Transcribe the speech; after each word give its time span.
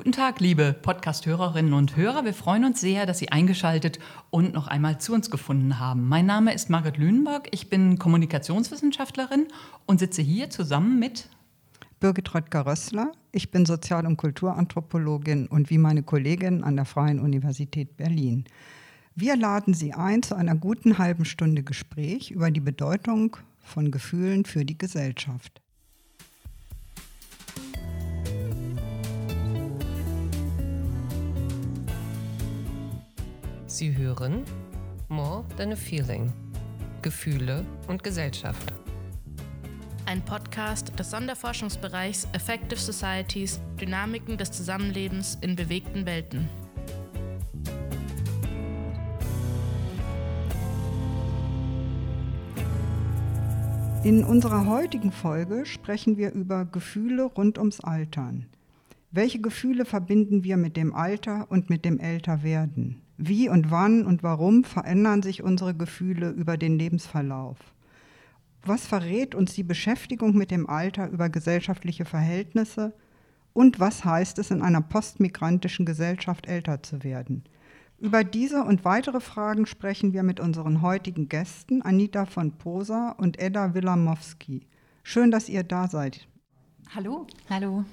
Guten 0.00 0.12
Tag, 0.12 0.40
liebe 0.40 0.72
Podcast-Hörerinnen 0.72 1.74
und 1.74 1.94
Hörer. 1.94 2.24
Wir 2.24 2.32
freuen 2.32 2.64
uns 2.64 2.80
sehr, 2.80 3.04
dass 3.04 3.18
Sie 3.18 3.28
eingeschaltet 3.28 3.98
und 4.30 4.54
noch 4.54 4.66
einmal 4.66 4.98
zu 4.98 5.12
uns 5.12 5.30
gefunden 5.30 5.78
haben. 5.78 6.08
Mein 6.08 6.24
Name 6.24 6.54
ist 6.54 6.70
Margret 6.70 6.96
Lüneburg. 6.96 7.48
Ich 7.50 7.68
bin 7.68 7.98
Kommunikationswissenschaftlerin 7.98 9.48
und 9.84 10.00
sitze 10.00 10.22
hier 10.22 10.48
zusammen 10.48 10.98
mit 10.98 11.28
Birgit 12.00 12.34
Röttger-Rössler. 12.34 13.12
Ich 13.32 13.50
bin 13.50 13.66
Sozial- 13.66 14.06
und 14.06 14.16
Kulturanthropologin 14.16 15.46
und 15.48 15.68
wie 15.68 15.76
meine 15.76 16.02
Kollegin 16.02 16.64
an 16.64 16.76
der 16.76 16.86
Freien 16.86 17.20
Universität 17.20 17.98
Berlin. 17.98 18.46
Wir 19.14 19.36
laden 19.36 19.74
Sie 19.74 19.92
ein 19.92 20.22
zu 20.22 20.34
einer 20.34 20.54
guten 20.54 20.96
halben 20.96 21.26
Stunde 21.26 21.62
Gespräch 21.62 22.30
über 22.30 22.50
die 22.50 22.60
Bedeutung 22.60 23.36
von 23.58 23.90
Gefühlen 23.90 24.46
für 24.46 24.64
die 24.64 24.78
Gesellschaft. 24.78 25.60
Sie 33.70 33.96
hören 33.96 34.42
More 35.08 35.44
Than 35.56 35.72
a 35.72 35.76
Feeling. 35.76 36.32
Gefühle 37.02 37.64
und 37.86 38.02
Gesellschaft. 38.02 38.74
Ein 40.06 40.24
Podcast 40.24 40.98
des 40.98 41.08
Sonderforschungsbereichs 41.12 42.26
Effective 42.32 42.80
Societies, 42.80 43.60
Dynamiken 43.80 44.36
des 44.36 44.50
Zusammenlebens 44.50 45.38
in 45.40 45.54
bewegten 45.54 46.04
Welten. 46.04 46.48
In 54.02 54.24
unserer 54.24 54.66
heutigen 54.66 55.12
Folge 55.12 55.64
sprechen 55.64 56.16
wir 56.16 56.32
über 56.32 56.64
Gefühle 56.64 57.22
rund 57.22 57.56
ums 57.56 57.78
Altern. 57.78 58.46
Welche 59.12 59.40
Gefühle 59.40 59.84
verbinden 59.84 60.42
wir 60.42 60.56
mit 60.56 60.76
dem 60.76 60.92
Alter 60.92 61.46
und 61.50 61.70
mit 61.70 61.84
dem 61.84 62.00
Älterwerden? 62.00 63.00
Wie 63.22 63.50
und 63.50 63.70
wann 63.70 64.06
und 64.06 64.22
warum 64.22 64.64
verändern 64.64 65.22
sich 65.22 65.42
unsere 65.42 65.74
Gefühle 65.74 66.30
über 66.30 66.56
den 66.56 66.78
Lebensverlauf? 66.78 67.58
Was 68.62 68.86
verrät 68.86 69.34
uns 69.34 69.52
die 69.52 69.62
Beschäftigung 69.62 70.34
mit 70.34 70.50
dem 70.50 70.66
Alter 70.66 71.10
über 71.10 71.28
gesellschaftliche 71.28 72.06
Verhältnisse? 72.06 72.94
Und 73.52 73.78
was 73.78 74.06
heißt 74.06 74.38
es, 74.38 74.50
in 74.50 74.62
einer 74.62 74.80
postmigrantischen 74.80 75.84
Gesellschaft 75.84 76.46
älter 76.46 76.82
zu 76.82 77.04
werden? 77.04 77.44
Über 77.98 78.24
diese 78.24 78.64
und 78.64 78.86
weitere 78.86 79.20
Fragen 79.20 79.66
sprechen 79.66 80.14
wir 80.14 80.22
mit 80.22 80.40
unseren 80.40 80.80
heutigen 80.80 81.28
Gästen, 81.28 81.82
Anita 81.82 82.24
von 82.24 82.52
Posa 82.52 83.10
und 83.18 83.38
Edda 83.38 83.74
Wilamowski. 83.74 84.66
Schön, 85.02 85.30
dass 85.30 85.50
ihr 85.50 85.62
da 85.62 85.88
seid. 85.88 86.26
Hallo. 86.94 87.26
Hallo. 87.50 87.84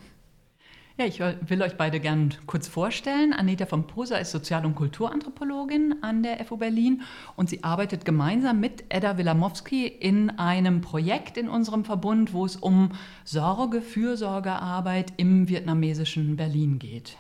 Ja, 1.00 1.06
ich 1.06 1.20
will 1.20 1.62
euch 1.62 1.78
beide 1.78 2.00
gern 2.00 2.34
kurz 2.48 2.68
vorstellen. 2.68 3.32
Anita 3.32 3.68
von 3.68 3.86
Posa 3.86 4.18
ist 4.18 4.32
Sozial- 4.32 4.66
und 4.66 4.74
Kulturanthropologin 4.74 6.02
an 6.02 6.24
der 6.24 6.44
FU 6.44 6.58
Berlin 6.58 7.04
und 7.36 7.50
sie 7.50 7.64
arbeitet 7.64 8.04
gemeinsam 8.04 8.60
mit 8.60 8.86
Edda 8.90 9.20
Wilamowski 9.20 9.86
in 9.86 10.32
einem 10.32 10.82
Projekt 10.82 11.38
in 11.38 11.50
unserem 11.50 11.86
Verbund, 11.86 12.34
wo 12.34 12.46
es 12.46 12.56
um 12.56 12.94
Sorge, 13.26 13.84
Fürsorgearbeit 13.84 15.14
im 15.18 15.48
vietnamesischen 15.48 16.36
Berlin 16.36 16.80
geht. 16.80 17.16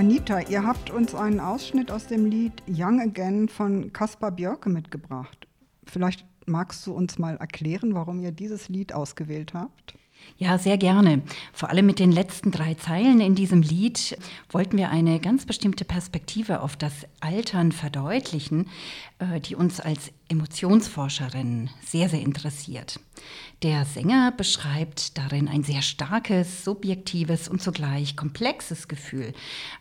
Anita, 0.00 0.40
ihr 0.40 0.64
habt 0.64 0.88
uns 0.88 1.14
einen 1.14 1.40
Ausschnitt 1.40 1.90
aus 1.90 2.06
dem 2.06 2.24
Lied 2.24 2.54
Young 2.66 3.02
Again 3.02 3.50
von 3.50 3.92
Kaspar 3.92 4.30
Björke 4.30 4.70
mitgebracht. 4.70 5.46
Vielleicht 5.84 6.24
magst 6.46 6.86
du 6.86 6.94
uns 6.94 7.18
mal 7.18 7.36
erklären, 7.36 7.94
warum 7.94 8.18
ihr 8.22 8.32
dieses 8.32 8.70
Lied 8.70 8.94
ausgewählt 8.94 9.52
habt? 9.52 9.98
Ja, 10.38 10.56
sehr 10.56 10.78
gerne. 10.78 11.20
Vor 11.52 11.68
allem 11.68 11.84
mit 11.84 11.98
den 11.98 12.12
letzten 12.12 12.50
drei 12.50 12.72
Zeilen 12.74 13.20
in 13.20 13.34
diesem 13.34 13.60
Lied 13.60 14.16
wollten 14.48 14.78
wir 14.78 14.88
eine 14.88 15.20
ganz 15.20 15.44
bestimmte 15.44 15.84
Perspektive 15.84 16.62
auf 16.62 16.76
das 16.76 17.06
Altern 17.20 17.70
verdeutlichen, 17.70 18.68
äh, 19.18 19.38
die 19.38 19.54
uns 19.54 19.80
als 19.80 20.12
Emotionsforscherin 20.30 21.68
sehr, 21.84 22.08
sehr 22.08 22.22
interessiert. 22.22 23.00
Der 23.62 23.84
Sänger 23.84 24.32
beschreibt 24.32 25.18
darin 25.18 25.46
ein 25.46 25.62
sehr 25.62 25.82
starkes, 25.82 26.64
subjektives 26.64 27.46
und 27.46 27.60
zugleich 27.60 28.16
komplexes 28.16 28.88
Gefühl. 28.88 29.34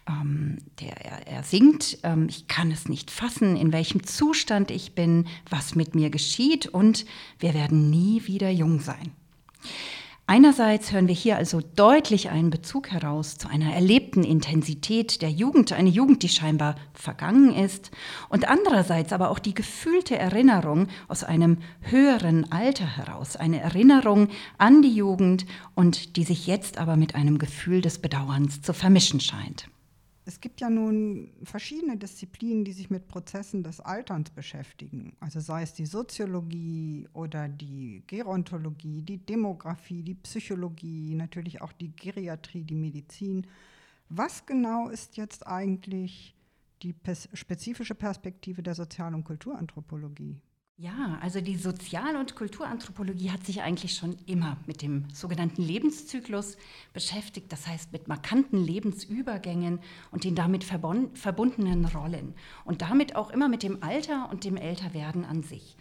Ähm, 0.06 0.58
der, 0.82 0.98
er, 1.06 1.28
er 1.28 1.44
singt, 1.44 1.98
ähm, 2.04 2.28
ich 2.30 2.48
kann 2.48 2.72
es 2.72 2.90
nicht 2.90 3.10
fassen, 3.10 3.56
in 3.56 3.72
welchem 3.72 4.04
Zustand 4.04 4.70
ich 4.70 4.96
bin, 4.96 5.28
was 5.50 5.76
mit 5.76 5.96
mir 5.96 6.10
geschieht 6.10 6.68
und 6.68 7.06
wir 7.40 7.54
werden 7.54 7.90
nie 7.90 8.28
wieder 8.28 8.50
jung 8.50 8.82
sein. 8.82 9.14
Einerseits 10.30 10.92
hören 10.92 11.08
wir 11.08 11.16
hier 11.16 11.38
also 11.38 11.60
deutlich 11.60 12.30
einen 12.30 12.52
Bezug 12.52 12.92
heraus 12.92 13.40
zu 13.40 13.48
einer 13.50 13.74
erlebten 13.74 14.24
Intensität 14.24 15.24
der 15.24 15.32
Jugend, 15.32 15.74
eine 15.74 15.90
Jugend, 15.90 16.22
die 16.22 16.30
scheinbar 16.30 16.76
vergangen 16.94 17.52
ist, 17.52 17.90
und 18.30 18.48
andererseits 18.48 19.12
aber 19.12 19.32
auch 19.32 19.40
die 19.40 19.56
gefühlte 19.56 20.20
Erinnerung 20.20 20.88
aus 21.08 21.24
einem 21.24 21.58
höheren 21.82 22.52
Alter 22.52 22.86
heraus, 22.86 23.38
eine 23.38 23.60
Erinnerung 23.60 24.28
an 24.60 24.84
die 24.84 24.94
Jugend 24.94 25.48
und 25.74 26.16
die 26.16 26.26
sich 26.26 26.46
jetzt 26.46 26.78
aber 26.78 26.96
mit 26.96 27.16
einem 27.16 27.40
Gefühl 27.40 27.82
des 27.82 27.98
Bedauerns 27.98 28.62
zu 28.62 28.72
vermischen 28.74 29.22
scheint. 29.22 29.68
Es 30.30 30.40
gibt 30.40 30.62
ja 30.62 30.70
nun 30.70 31.32
verschiedene 31.42 31.98
Disziplinen, 31.98 32.64
die 32.64 32.72
sich 32.72 32.92
mit 32.92 33.08
Prozessen 33.08 33.64
des 33.64 33.80
Alterns 33.80 34.30
beschäftigen. 34.30 35.14
Also 35.20 35.40
sei 35.40 35.64
es 35.64 35.74
die 35.74 35.88
Soziologie 35.88 37.08
oder 37.14 37.50
die 37.50 38.04
Gerontologie, 38.06 39.02
die 39.02 39.18
Demografie, 39.18 40.04
die 40.04 40.14
Psychologie, 40.14 41.16
natürlich 41.16 41.64
auch 41.64 41.72
die 41.72 41.96
Geriatrie, 41.96 42.64
die 42.64 42.76
Medizin. 42.76 43.48
Was 44.10 44.46
genau 44.46 44.90
ist 44.90 45.18
jetzt 45.18 45.48
eigentlich 45.48 46.36
die 46.84 46.94
spezifische 47.34 47.96
Perspektive 47.96 48.62
der 48.62 48.76
Sozial- 48.76 49.16
und 49.16 49.24
Kulturanthropologie? 49.24 50.44
Ja, 50.82 51.20
also 51.22 51.42
die 51.42 51.58
Sozial- 51.58 52.16
und 52.16 52.38
Kulturanthropologie 52.38 53.32
hat 53.32 53.46
sich 53.46 53.62
eigentlich 53.62 53.96
schon 53.96 54.16
immer 54.28 54.56
mit 54.66 54.82
dem 54.82 55.04
sogenannten 55.14 55.62
Lebenszyklus 55.62 56.56
beschäftigt, 56.94 57.52
das 57.52 57.68
heißt 57.68 57.92
mit 57.92 58.08
markanten 58.08 58.64
Lebensübergängen 58.64 59.82
und 60.12 60.24
den 60.24 60.36
damit 60.36 60.64
verbundenen 60.64 61.84
Rollen 61.84 62.34
und 62.64 62.82
damit 62.82 63.18
auch 63.18 63.30
immer 63.30 63.50
mit 63.50 63.62
dem 63.62 63.84
Alter 63.84 64.30
und 64.32 64.46
dem 64.46 64.56
Älterwerden 64.56 65.26
an 65.26 65.44
sich. 65.44 65.76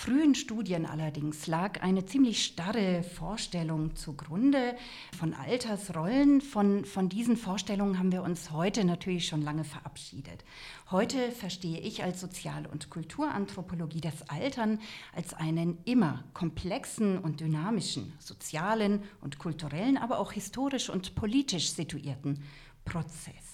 Frühen 0.00 0.36
Studien 0.36 0.86
allerdings 0.86 1.48
lag 1.48 1.82
eine 1.82 2.06
ziemlich 2.06 2.44
starre 2.44 3.02
Vorstellung 3.02 3.96
zugrunde 3.96 4.76
von 5.18 5.34
Altersrollen. 5.34 6.40
Von, 6.40 6.84
von 6.84 7.08
diesen 7.08 7.36
Vorstellungen 7.36 7.98
haben 7.98 8.12
wir 8.12 8.22
uns 8.22 8.52
heute 8.52 8.84
natürlich 8.84 9.26
schon 9.26 9.42
lange 9.42 9.64
verabschiedet. 9.64 10.44
Heute 10.92 11.32
verstehe 11.32 11.80
ich 11.80 12.04
als 12.04 12.20
Sozial- 12.20 12.66
und 12.66 12.90
Kulturanthropologie 12.90 14.00
das 14.00 14.28
Altern 14.28 14.78
als 15.16 15.34
einen 15.34 15.78
immer 15.84 16.22
komplexen 16.32 17.18
und 17.18 17.40
dynamischen 17.40 18.12
sozialen 18.20 19.02
und 19.20 19.40
kulturellen, 19.40 19.98
aber 19.98 20.20
auch 20.20 20.30
historisch 20.30 20.90
und 20.90 21.16
politisch 21.16 21.72
situierten 21.72 22.44
Prozess. 22.84 23.47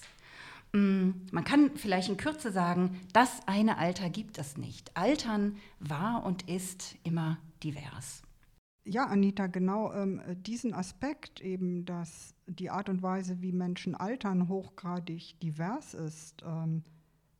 Mm, 0.74 1.28
man 1.30 1.44
kann 1.44 1.70
vielleicht 1.76 2.08
in 2.08 2.16
Kürze 2.16 2.50
sagen, 2.50 3.00
das 3.12 3.46
eine 3.46 3.78
Alter 3.78 4.10
gibt 4.10 4.38
es 4.38 4.56
nicht. 4.56 4.96
Altern 4.96 5.56
war 5.78 6.26
und 6.26 6.48
ist 6.48 6.96
immer 7.04 7.38
divers. 7.62 8.22
Ja, 8.84 9.06
Anita, 9.06 9.46
genau 9.46 9.92
ähm, 9.92 10.20
diesen 10.36 10.74
Aspekt 10.74 11.40
eben, 11.40 11.84
dass 11.84 12.34
die 12.46 12.70
Art 12.70 12.88
und 12.88 13.02
Weise, 13.02 13.40
wie 13.40 13.52
Menschen 13.52 13.94
altern, 13.94 14.48
hochgradig 14.48 15.38
divers 15.40 15.94
ist, 15.94 16.42
ähm, 16.44 16.82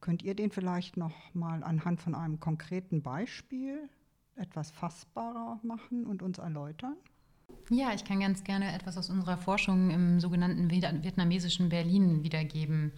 könnt 0.00 0.22
ihr 0.22 0.36
den 0.36 0.52
vielleicht 0.52 0.96
noch 0.96 1.34
mal 1.34 1.64
anhand 1.64 2.00
von 2.00 2.14
einem 2.14 2.38
konkreten 2.38 3.02
Beispiel 3.02 3.88
etwas 4.36 4.70
fassbarer 4.70 5.58
machen 5.64 6.06
und 6.06 6.22
uns 6.22 6.38
erläutern? 6.38 6.96
Ja, 7.68 7.92
ich 7.94 8.04
kann 8.04 8.20
ganz 8.20 8.44
gerne 8.44 8.72
etwas 8.72 8.96
aus 8.96 9.10
unserer 9.10 9.38
Forschung 9.38 9.90
im 9.90 10.20
sogenannten 10.20 10.70
vietnamesischen 10.70 11.68
Berlin 11.68 12.22
wiedergeben. 12.22 12.92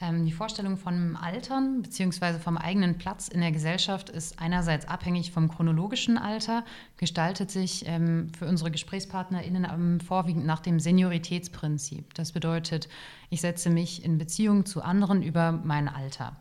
Ähm, 0.00 0.24
die 0.24 0.32
Vorstellung 0.32 0.78
vom 0.78 1.16
Altern 1.16 1.82
bzw. 1.82 2.38
vom 2.38 2.56
eigenen 2.56 2.96
Platz 2.96 3.28
in 3.28 3.40
der 3.40 3.52
Gesellschaft 3.52 4.08
ist 4.08 4.38
einerseits 4.40 4.88
abhängig 4.88 5.30
vom 5.30 5.48
chronologischen 5.48 6.16
Alter, 6.16 6.64
gestaltet 6.96 7.50
sich 7.50 7.84
ähm, 7.86 8.32
für 8.36 8.46
unsere 8.46 8.70
GesprächspartnerInnen 8.70 10.00
vorwiegend 10.00 10.46
nach 10.46 10.60
dem 10.60 10.80
Senioritätsprinzip. 10.80 12.14
Das 12.14 12.32
bedeutet, 12.32 12.88
ich 13.28 13.42
setze 13.42 13.68
mich 13.68 14.02
in 14.04 14.16
Beziehung 14.16 14.64
zu 14.64 14.82
anderen 14.82 15.22
über 15.22 15.52
mein 15.52 15.88
Alter. 15.88 16.36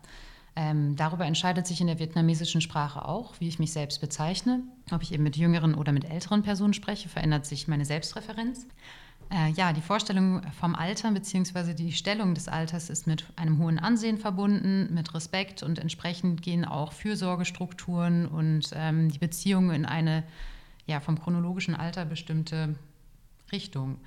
Ähm, 0.56 0.95
darüber 0.95 1.25
entscheidet 1.25 1.67
sich 1.67 1.81
in 1.81 1.88
der 1.88 2.00
vietnamesischen 2.00 2.61
Sprache 2.61 3.06
auch, 3.06 3.33
wie 3.39 3.47
ich 3.47 3.59
mich 3.59 3.71
selbst 3.71 4.00
bezeichne. 4.01 4.63
Ob 4.91 5.01
ich 5.03 5.13
eben 5.13 5.23
mit 5.23 5.38
jüngeren 5.38 5.75
oder 5.75 5.91
mit 5.91 6.09
älteren 6.09 6.44
Personen 6.44 6.73
spreche, 6.73 7.09
verändert 7.09 7.45
sich 7.45 7.67
meine 7.67 7.85
Selbstreferenz. 7.85 8.67
Äh, 9.31 9.51
ja, 9.51 9.73
die 9.73 9.81
Vorstellung 9.81 10.41
vom 10.59 10.73
Alter 10.73 11.11
bzw. 11.11 11.73
die 11.73 11.91
Stellung 11.91 12.33
des 12.33 12.47
Alters 12.47 12.89
ist 12.89 13.05
mit 13.05 13.25
einem 13.35 13.59
hohen 13.59 13.77
Ansehen 13.77 14.17
verbunden, 14.17 14.91
mit 14.93 15.13
Respekt 15.13 15.61
und 15.61 15.77
entsprechend 15.77 16.41
gehen 16.41 16.65
auch 16.65 16.93
Fürsorgestrukturen 16.93 18.25
und 18.25 18.71
ähm, 18.73 19.09
die 19.11 19.19
Beziehungen 19.19 19.71
in 19.71 19.85
eine 19.85 20.23
ja, 20.87 20.99
vom 20.99 21.19
chronologischen 21.19 21.75
Alter 21.75 22.05
bestimmte 22.05 22.75
Richtung. 23.51 23.97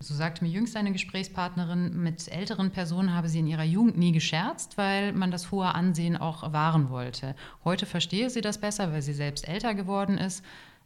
So 0.00 0.12
sagte 0.12 0.44
mir 0.44 0.50
jüngst 0.50 0.76
eine 0.76 0.90
Gesprächspartnerin, 0.90 2.02
mit 2.02 2.26
älteren 2.28 2.72
Personen 2.72 3.14
habe 3.14 3.28
sie 3.28 3.38
in 3.38 3.46
ihrer 3.46 3.62
Jugend 3.62 3.96
nie 3.96 4.10
gescherzt, 4.10 4.76
weil 4.76 5.12
man 5.12 5.30
das 5.30 5.52
hohe 5.52 5.72
Ansehen 5.72 6.16
auch 6.16 6.52
wahren 6.52 6.90
wollte. 6.90 7.36
Heute 7.64 7.86
verstehe 7.86 8.28
sie 8.28 8.40
das 8.40 8.58
besser, 8.58 8.92
weil 8.92 9.02
sie 9.02 9.14
selbst 9.14 9.48
älter 9.48 9.72
geworden 9.74 10.18
ist 10.18 10.44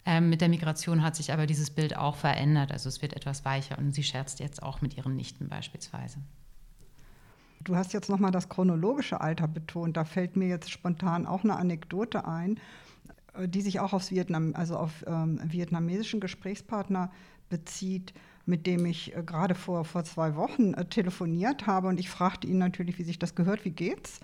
ähm, 0.09 0.31
mit 0.31 0.41
der 0.41 0.49
Migration 0.49 1.03
hat 1.03 1.15
sich 1.15 1.31
aber 1.31 1.45
dieses 1.45 1.69
Bild 1.69 1.95
auch 1.95 2.15
verändert. 2.15 2.71
Also 2.71 2.89
es 2.89 3.03
wird 3.03 3.13
etwas 3.13 3.45
weicher 3.45 3.77
und 3.77 3.93
sie 3.93 4.01
scherzt 4.01 4.39
jetzt 4.39 4.63
auch 4.63 4.81
mit 4.81 4.97
ihren 4.97 5.15
Nichten 5.15 5.47
beispielsweise. 5.49 6.17
Du 7.63 7.75
hast 7.75 7.93
jetzt 7.93 8.09
nochmal 8.09 8.31
das 8.31 8.49
chronologische 8.49 9.21
Alter 9.21 9.47
betont. 9.47 9.97
Da 9.97 10.05
fällt 10.05 10.35
mir 10.35 10.47
jetzt 10.47 10.71
spontan 10.71 11.27
auch 11.27 11.43
eine 11.43 11.57
Anekdote 11.57 12.25
ein, 12.25 12.59
äh, 13.35 13.47
die 13.47 13.61
sich 13.61 13.79
auch 13.79 13.93
aufs 13.93 14.09
Vietnam, 14.09 14.53
also 14.55 14.77
auf 14.77 15.05
ähm, 15.05 15.39
vietnamesischen 15.43 16.19
Gesprächspartner 16.19 17.11
bezieht, 17.49 18.15
mit 18.47 18.65
dem 18.65 18.87
ich 18.87 19.15
äh, 19.15 19.21
gerade 19.21 19.53
vor, 19.53 19.85
vor 19.85 20.05
zwei 20.05 20.35
Wochen 20.35 20.73
äh, 20.73 20.85
telefoniert 20.85 21.67
habe. 21.67 21.87
Und 21.87 21.99
ich 21.99 22.09
fragte 22.09 22.47
ihn 22.47 22.57
natürlich, 22.57 22.97
wie 22.97 23.03
sich 23.03 23.19
das 23.19 23.35
gehört, 23.35 23.63
wie 23.63 23.71
geht's? 23.71 24.21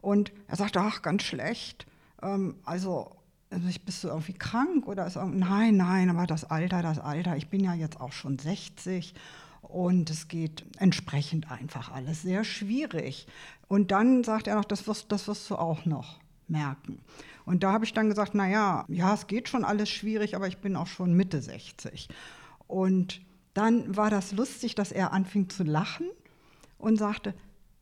Und 0.00 0.32
er 0.48 0.56
sagte, 0.56 0.80
ach, 0.80 1.02
ganz 1.02 1.24
schlecht. 1.24 1.86
Ähm, 2.22 2.54
also 2.64 3.10
also 3.50 3.68
ich, 3.68 3.84
bist 3.84 4.02
du 4.02 4.08
irgendwie 4.08 4.32
krank 4.32 4.86
oder 4.86 5.06
ist 5.06 5.16
nein, 5.16 5.76
nein, 5.76 6.10
aber 6.10 6.26
das 6.26 6.44
Alter, 6.44 6.82
das 6.82 6.98
Alter, 6.98 7.36
ich 7.36 7.48
bin 7.48 7.62
ja 7.62 7.74
jetzt 7.74 8.00
auch 8.00 8.12
schon 8.12 8.38
60 8.38 9.14
und 9.62 10.10
es 10.10 10.28
geht 10.28 10.64
entsprechend 10.78 11.50
einfach 11.50 11.92
alles 11.92 12.22
sehr 12.22 12.44
schwierig. 12.44 13.26
Und 13.68 13.90
dann 13.90 14.24
sagt 14.24 14.46
er 14.46 14.56
noch, 14.56 14.64
das 14.64 14.86
wirst, 14.86 15.10
das 15.10 15.28
wirst 15.28 15.48
du 15.50 15.56
auch 15.56 15.84
noch 15.84 16.18
merken. 16.48 17.00
Und 17.44 17.62
da 17.62 17.72
habe 17.72 17.84
ich 17.84 17.92
dann 17.92 18.08
gesagt, 18.08 18.34
naja, 18.34 18.84
ja, 18.88 19.14
es 19.14 19.26
geht 19.26 19.48
schon 19.48 19.64
alles 19.64 19.88
schwierig, 19.88 20.36
aber 20.36 20.48
ich 20.48 20.58
bin 20.58 20.76
auch 20.76 20.86
schon 20.86 21.14
Mitte 21.14 21.40
60. 21.40 22.08
Und 22.66 23.20
dann 23.54 23.96
war 23.96 24.10
das 24.10 24.32
lustig, 24.32 24.74
dass 24.74 24.92
er 24.92 25.12
anfing 25.12 25.48
zu 25.48 25.62
lachen 25.62 26.06
und 26.78 26.98
sagte, 26.98 27.34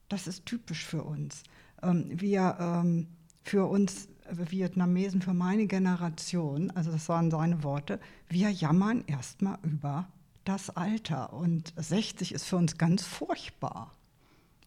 das 0.09 0.27
ist 0.27 0.47
typisch 0.47 0.85
für 0.85 1.03
uns. 1.03 1.43
Ähm, 1.83 2.09
wir, 2.11 2.57
ähm, 2.61 3.09
für 3.43 3.67
uns 3.67 4.09
Vietnamesen 4.39 5.23
für 5.23 5.35
meine 5.35 5.67
Generation, 5.67 6.71
also 6.71 6.91
das 6.91 7.09
waren 7.09 7.31
seine 7.31 7.63
Worte, 7.63 8.01
wir 8.29 8.51
jammern 8.51 9.05
erstmal 9.07 9.59
über 9.63 10.09
das 10.45 10.71
Alter 10.71 11.33
und 11.33 11.73
60 11.77 12.33
ist 12.35 12.45
für 12.45 12.57
uns 12.57 12.77
ganz 12.77 13.03
furchtbar. 13.03 13.93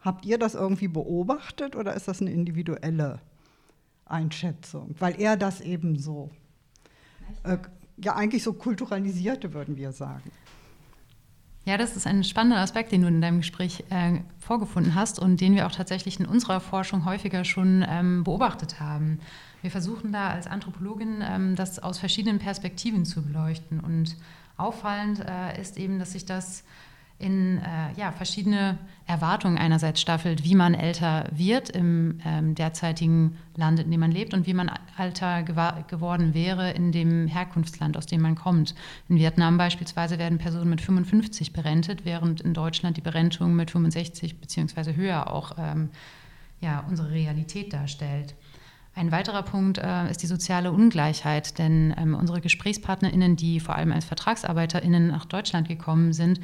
Habt 0.02 0.26
ihr 0.26 0.38
das 0.38 0.56
irgendwie 0.56 0.88
beobachtet 0.88 1.76
oder 1.76 1.94
ist 1.94 2.08
das 2.08 2.22
eine 2.22 2.32
individuelle 2.32 3.20
Einschätzung? 4.06 4.96
Weil 5.00 5.20
er 5.20 5.38
das 5.38 5.62
eben 5.62 5.98
so, 6.00 6.32
äh, 7.44 7.58
ja 7.98 8.16
eigentlich 8.16 8.44
so 8.44 8.54
kulturalisierte, 8.54 9.54
würden 9.54 9.76
wir 9.76 9.92
sagen. 9.92 10.32
Ja, 11.68 11.76
das 11.76 11.98
ist 11.98 12.08
ein 12.08 12.24
spannender 12.24 12.62
Aspekt, 12.62 12.94
den 12.94 13.02
du 13.02 13.10
in 13.10 13.20
deinem 13.20 13.40
Gespräch 13.40 13.84
äh, 13.90 14.22
vorgefunden 14.40 14.96
hast 14.96 15.20
und 15.20 15.42
den 15.42 15.54
wir 15.54 15.68
auch 15.68 15.74
tatsächlich 15.74 16.18
in 16.18 16.26
unserer 16.26 16.62
Forschung 16.62 17.04
häufiger 17.04 17.44
schon 17.44 17.86
ähm, 17.86 18.24
beobachtet 18.24 18.80
haben. 18.80 19.20
Wir 19.62 19.70
versuchen 19.70 20.14
da 20.14 20.30
als 20.30 20.48
Anthropologin 20.48 21.22
ähm, 21.22 21.58
das 21.58 21.80
aus 21.80 22.00
verschiedenen 22.00 22.40
Perspektiven 22.40 23.04
zu 23.04 23.22
beleuchten. 23.22 23.82
Und 23.82 24.16
auffallend 24.56 25.20
äh, 25.20 25.60
ist 25.60 25.78
eben, 25.78 26.00
dass 26.00 26.14
sich 26.14 26.26
das 26.26 26.64
in 27.20 27.58
äh, 27.58 28.00
ja, 28.00 28.12
verschiedene 28.12 28.78
Erwartungen 29.08 29.58
einerseits 29.58 30.00
staffelt, 30.00 30.44
wie 30.44 30.54
man 30.54 30.76
älter 30.76 31.28
wird 31.32 31.70
im 31.70 32.20
ähm, 32.24 32.54
derzeitigen 32.54 33.38
Land, 33.56 33.80
in 33.80 33.90
dem 33.90 34.00
man 34.00 34.12
lebt 34.12 34.34
und 34.34 34.46
wie 34.46 34.54
man 34.54 34.70
älter 34.98 35.42
geworden 35.44 36.34
wäre 36.36 36.72
in 36.72 36.92
dem 36.92 37.28
Herkunftsland, 37.28 37.98
aus 37.98 38.06
dem 38.06 38.22
man 38.22 38.36
kommt. 38.36 38.76
In 39.10 39.18
Vietnam 39.18 39.58
beispielsweise 39.58 40.20
werden 40.20 40.38
Personen 40.38 40.70
mit 40.70 40.82
55 40.82 41.54
berentet, 41.54 42.06
während 42.06 42.42
in 42.42 42.54
Deutschland 42.54 42.98
die 42.98 43.02
Berentung 43.02 43.56
mit 43.56 43.72
65 43.72 44.40
bzw. 44.40 44.94
höher 44.94 45.32
auch 45.32 45.54
ähm, 45.58 45.90
ja, 46.62 46.84
unsere 46.88 47.12
Realität 47.12 47.74
darstellt. 47.74 48.36
Ein 48.98 49.12
weiterer 49.12 49.44
Punkt 49.44 49.78
äh, 49.78 50.10
ist 50.10 50.24
die 50.24 50.28
soziale 50.28 50.72
Ungleichheit, 50.72 51.60
denn 51.60 51.94
ähm, 52.00 52.16
unsere 52.16 52.42
GesprächspartnerInnen, 52.42 53.36
die 53.36 53.60
vor 53.60 53.76
allem 53.76 53.92
als 53.92 54.06
VertragsarbeiterInnen 54.06 55.10
nach 55.10 55.26
Deutschland 55.26 55.68
gekommen 55.68 56.14
sind, 56.14 56.40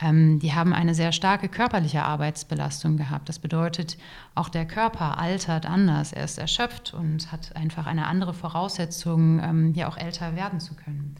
ähm, 0.00 0.38
die 0.38 0.52
haben 0.52 0.72
eine 0.72 0.94
sehr 0.94 1.10
starke 1.10 1.48
körperliche 1.48 2.04
Arbeitsbelastung 2.04 2.96
gehabt. 2.96 3.28
Das 3.28 3.40
bedeutet, 3.40 3.98
auch 4.36 4.48
der 4.48 4.66
Körper 4.66 5.18
altert 5.18 5.66
anders. 5.66 6.12
Er 6.12 6.22
ist 6.22 6.38
erschöpft 6.38 6.94
und 6.94 7.32
hat 7.32 7.56
einfach 7.56 7.88
eine 7.88 8.06
andere 8.06 8.34
Voraussetzung, 8.34 9.40
ähm, 9.42 9.72
hier 9.74 9.88
auch 9.88 9.96
älter 9.96 10.36
werden 10.36 10.60
zu 10.60 10.74
können. 10.74 11.16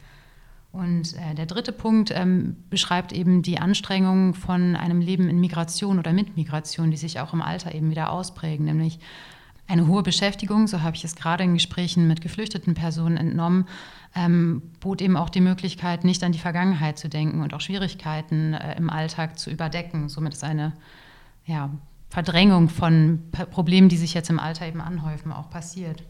Und 0.71 1.17
äh, 1.17 1.35
der 1.35 1.47
dritte 1.47 1.73
Punkt 1.73 2.11
ähm, 2.15 2.55
beschreibt 2.69 3.11
eben 3.11 3.41
die 3.41 3.59
Anstrengungen 3.59 4.33
von 4.33 4.77
einem 4.77 5.01
Leben 5.01 5.27
in 5.27 5.41
Migration 5.41 5.99
oder 5.99 6.13
mit 6.13 6.37
Migration, 6.37 6.91
die 6.91 6.97
sich 6.97 7.19
auch 7.19 7.33
im 7.33 7.41
Alter 7.41 7.75
eben 7.75 7.91
wieder 7.91 8.09
ausprägen, 8.09 8.65
nämlich 8.65 8.99
eine 9.67 9.87
hohe 9.87 10.01
Beschäftigung, 10.01 10.67
so 10.67 10.81
habe 10.81 10.95
ich 10.95 11.03
es 11.03 11.15
gerade 11.15 11.43
in 11.43 11.53
Gesprächen 11.53 12.07
mit 12.07 12.21
geflüchteten 12.21 12.73
Personen 12.73 13.17
entnommen, 13.17 13.67
ähm, 14.15 14.61
bot 14.79 15.01
eben 15.01 15.17
auch 15.17 15.29
die 15.29 15.41
Möglichkeit, 15.41 16.03
nicht 16.03 16.23
an 16.23 16.31
die 16.31 16.39
Vergangenheit 16.39 16.97
zu 16.97 17.09
denken 17.09 17.41
und 17.41 17.53
auch 17.53 17.61
Schwierigkeiten 17.61 18.53
äh, 18.53 18.77
im 18.77 18.89
Alltag 18.89 19.37
zu 19.37 19.49
überdecken. 19.49 20.07
Somit 20.09 20.33
ist 20.33 20.43
eine 20.43 20.73
ja, 21.45 21.69
Verdrängung 22.09 22.69
von 22.69 23.23
Problemen, 23.51 23.89
die 23.89 23.97
sich 23.97 24.13
jetzt 24.13 24.29
im 24.29 24.39
Alter 24.39 24.65
eben 24.67 24.81
anhäufen, 24.81 25.31
auch 25.31 25.49
passiert. 25.49 26.03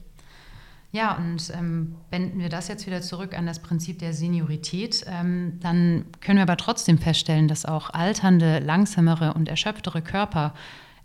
Ja, 0.92 1.15
und 1.15 1.51
ähm, 1.53 1.95
wenden 2.12 2.39
wir 2.39 2.50
das 2.50 2.69
jetzt 2.69 2.88
wieder 2.88 3.01
zurück 3.01 3.38
an 3.38 3.45
das 3.45 3.60
Prinzip 3.60 4.00
der 4.00 4.13
Seniorität, 4.13 5.03
ähm, 5.07 5.60
dann 5.60 6.06
können 6.21 6.38
wir 6.38 6.44
aber 6.44 6.57
trotzdem 6.57 6.98
feststellen, 6.98 7.48
dass 7.48 7.65
auch 7.65 7.89
alternde, 7.89 8.60
langsamere 8.60 9.33
und 9.33 9.50
erschöpftere 9.50 10.01
Körper 10.01 10.53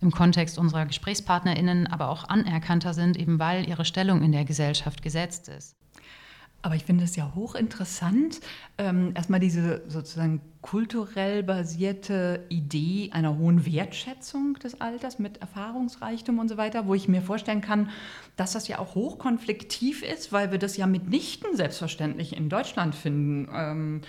im 0.03 0.11
Kontext 0.11 0.59
unserer 0.59 0.87
GesprächspartnerInnen 0.87 1.87
aber 1.87 2.09
auch 2.09 2.29
anerkannter 2.29 2.95
sind, 2.95 3.17
eben 3.17 3.39
weil 3.39 3.69
ihre 3.69 3.85
Stellung 3.85 4.23
in 4.23 4.33
der 4.33 4.45
Gesellschaft 4.45 5.03
gesetzt 5.03 5.49
ist. 5.49 5.77
Aber 6.65 6.77
ich 6.77 6.85
finde 6.85 7.03
es 7.03 7.17
ja 7.17 7.33
hochinteressant, 7.35 8.41
ähm, 8.79 9.13
erstmal 9.17 9.41
diese 9.41 9.83
sozusagen 9.89 10.41
kulturell 10.61 11.43
basierte 11.43 12.47
Idee 12.51 13.11
einer 13.13 13.37
hohen 13.37 13.67
Wertschätzung 13.67 14.55
des 14.55 14.81
Alters 14.81 15.19
mit 15.19 15.39
Erfahrungsreichtum 15.39 16.39
und 16.39 16.49
so 16.49 16.57
weiter, 16.57 16.87
wo 16.87 16.95
ich 16.95 17.09
mir 17.09 17.21
vorstellen 17.21 17.63
kann, 17.63 17.91
dass 18.37 18.53
das 18.53 18.69
ja 18.69 18.79
auch 18.79 18.95
hochkonfliktiv 18.95 20.05
ist, 20.05 20.33
weil 20.33 20.53
wir 20.53 20.59
das 20.59 20.77
ja 20.77 20.87
mitnichten 20.87 21.57
selbstverständlich 21.57 22.37
in 22.37 22.49
Deutschland 22.49 22.95
finden. 22.95 23.49
Ähm, 23.53 24.01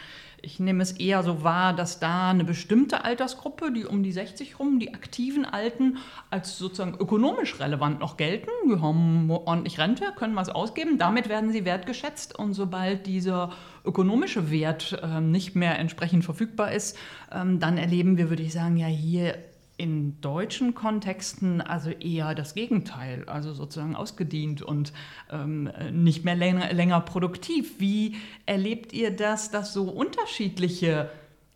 ich 0.44 0.60
nehme 0.60 0.84
es 0.84 0.92
eher 0.92 1.24
so 1.24 1.42
wahr, 1.44 1.74
dass 1.74 2.00
da 2.00 2.30
eine 2.30 2.44
bestimmte 2.44 3.06
Altersgruppe, 3.06 3.72
die 3.72 3.86
um 3.86 4.04
die 4.04 4.12
60 4.12 4.60
rum, 4.60 4.78
die 4.78 4.94
aktiven 4.94 5.46
Alten, 5.46 5.98
als 6.30 6.58
sozusagen 6.58 6.98
ökonomisch 7.00 7.62
relevant 7.62 8.02
noch 8.02 8.18
gelten. 8.18 8.50
Die 8.68 8.82
haben 8.82 9.32
ordentlich 9.32 9.80
Rente, 9.80 10.12
können 10.18 10.36
was 10.36 10.50
ausgeben, 10.50 10.98
damit 10.98 11.30
werden 11.30 11.54
sie 11.54 11.64
wertgeschätzt. 11.64 12.38
Und 12.38 12.56
sobald 12.56 13.08
dieser 13.08 13.54
ökonomische 13.86 14.52
Wert 14.52 15.00
äh, 15.02 15.22
nicht 15.22 15.56
mehr 15.56 15.80
entsprechend 15.80 16.26
verfügbar 16.26 16.74
ist, 16.74 16.98
ähm, 17.32 17.62
dann 17.62 17.78
erleben 17.78 18.18
wir, 18.18 18.30
würde 18.30 18.44
ich 18.44 18.52
sagen, 18.52 18.76
ja 18.76 18.88
hier 18.88 19.38
in 19.78 20.20
deutschen 20.22 20.76
Kontexten 20.76 21.62
also 21.62 21.90
eher 21.90 22.36
das 22.36 22.54
Gegenteil, 22.54 23.24
also 23.28 23.54
sozusagen 23.54 23.96
ausgedient 23.96 24.62
und 24.62 24.94
ähm, 25.32 25.72
nicht 25.92 26.26
mehr 26.26 26.36
länger, 26.36 26.72
länger 26.74 27.02
produktiv. 27.02 27.80
Wie 27.80 28.16
erlebt 28.46 28.94
ihr 28.94 29.12
das, 29.12 29.52
dass 29.52 29.74
so 29.74 29.86
unterschiedliche 29.86 31.10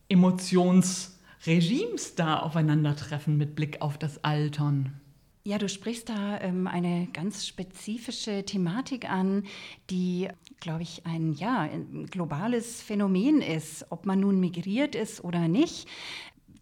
Emotionsregimes 0.10 2.16
da 2.16 2.40
aufeinandertreffen 2.40 3.38
mit 3.38 3.56
Blick 3.56 3.82
auf 3.82 3.98
das 3.98 4.24
Altern? 4.24 5.00
Ja, 5.44 5.58
du 5.58 5.70
sprichst 5.70 6.10
da 6.10 6.42
ähm, 6.42 6.68
eine 6.68 7.08
ganz 7.14 7.48
spezifische 7.48 8.44
Thematik 8.44 9.10
an, 9.10 9.46
die, 9.90 10.28
glaube 10.60 10.82
ich, 10.82 11.06
ein, 11.06 11.32
ja, 11.32 11.62
ein 11.62 12.08
globales 12.08 12.82
Phänomen 12.82 13.42
ist, 13.42 13.86
ob 13.90 14.06
man 14.06 14.20
nun 14.20 14.42
migriert 14.42 14.94
ist 14.94 15.24
oder 15.24 15.48
nicht 15.48 15.88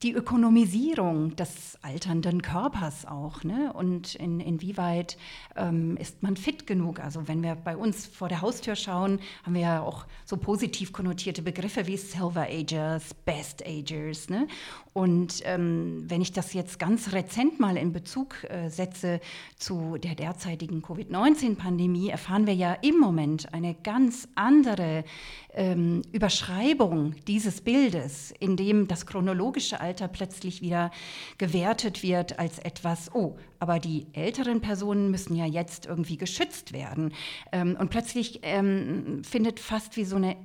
die 0.06 0.14
Ökonomisierung 0.14 1.36
des 1.36 1.80
alternden 1.82 2.44
Körpers 2.44 3.08
auch. 3.08 3.44
Ne? 3.44 3.74
Und 3.74 4.14
in, 4.14 4.40
inwieweit 4.40 5.18
ähm, 5.56 5.98
ist 5.98 6.22
man 6.22 6.38
fit 6.38 6.68
genug? 6.68 7.00
Also 7.00 7.28
wenn 7.28 7.42
wir 7.42 7.56
bei 7.56 7.76
uns 7.76 8.06
vor 8.06 8.30
der 8.30 8.42
Haustür 8.42 8.76
schauen, 8.76 9.20
haben 9.44 9.56
wir 9.56 9.62
ja 9.62 9.82
auch 9.82 10.06
so 10.24 10.38
positiv 10.38 10.94
konnotierte 10.94 11.42
Begriffe 11.42 11.88
wie 11.88 11.98
Silver 11.98 12.48
Agers, 12.48 13.16
Best 13.26 13.66
Agers. 13.66 14.30
Ne? 14.30 14.48
Und 14.94 15.42
ähm, 15.44 16.06
wenn 16.08 16.22
ich 16.22 16.32
das 16.32 16.54
jetzt 16.54 16.78
ganz 16.78 17.12
rezent 17.12 17.60
mal 17.60 17.76
in 17.76 17.92
Bezug 17.92 18.44
äh, 18.44 18.70
setze 18.70 19.20
zu 19.58 19.98
der 19.98 20.14
derzeitigen 20.14 20.84
Covid-19-Pandemie, 20.84 22.10
erfahren 22.10 22.46
wir 22.46 22.54
ja 22.54 22.74
im 22.82 23.00
Moment 23.00 23.52
eine 23.54 23.74
ganz 23.74 24.28
andere 24.36 25.04
ähm, 25.56 26.02
Überschreibung 26.12 27.16
dieses 27.28 27.62
Bildes, 27.62 28.34
in 28.40 28.58
dem 28.58 28.88
das 28.88 29.06
chronologische 29.06 29.80
Alter 29.80 30.08
plötzlich 30.08 30.62
wieder 30.62 30.92
gewertet 31.38 32.04
wird 32.04 32.38
als 32.38 32.60
etwas, 32.60 33.14
oh, 33.16 33.38
aber 33.60 33.80
die 33.80 34.06
älteren 34.14 34.62
Personen 34.62 35.10
müssen 35.10 35.36
ja 35.36 35.46
jetzt 35.46 35.86
irgendwie 35.86 36.18
geschützt 36.18 36.74
werden. 36.74 37.14
Ähm, 37.52 37.76
und 37.80 37.90
plötzlich 37.90 38.42
ähm, 38.44 39.24
findet 39.24 39.60
fast 39.60 39.98
wie 39.98 40.06
so 40.06 40.18
eine 40.18 40.36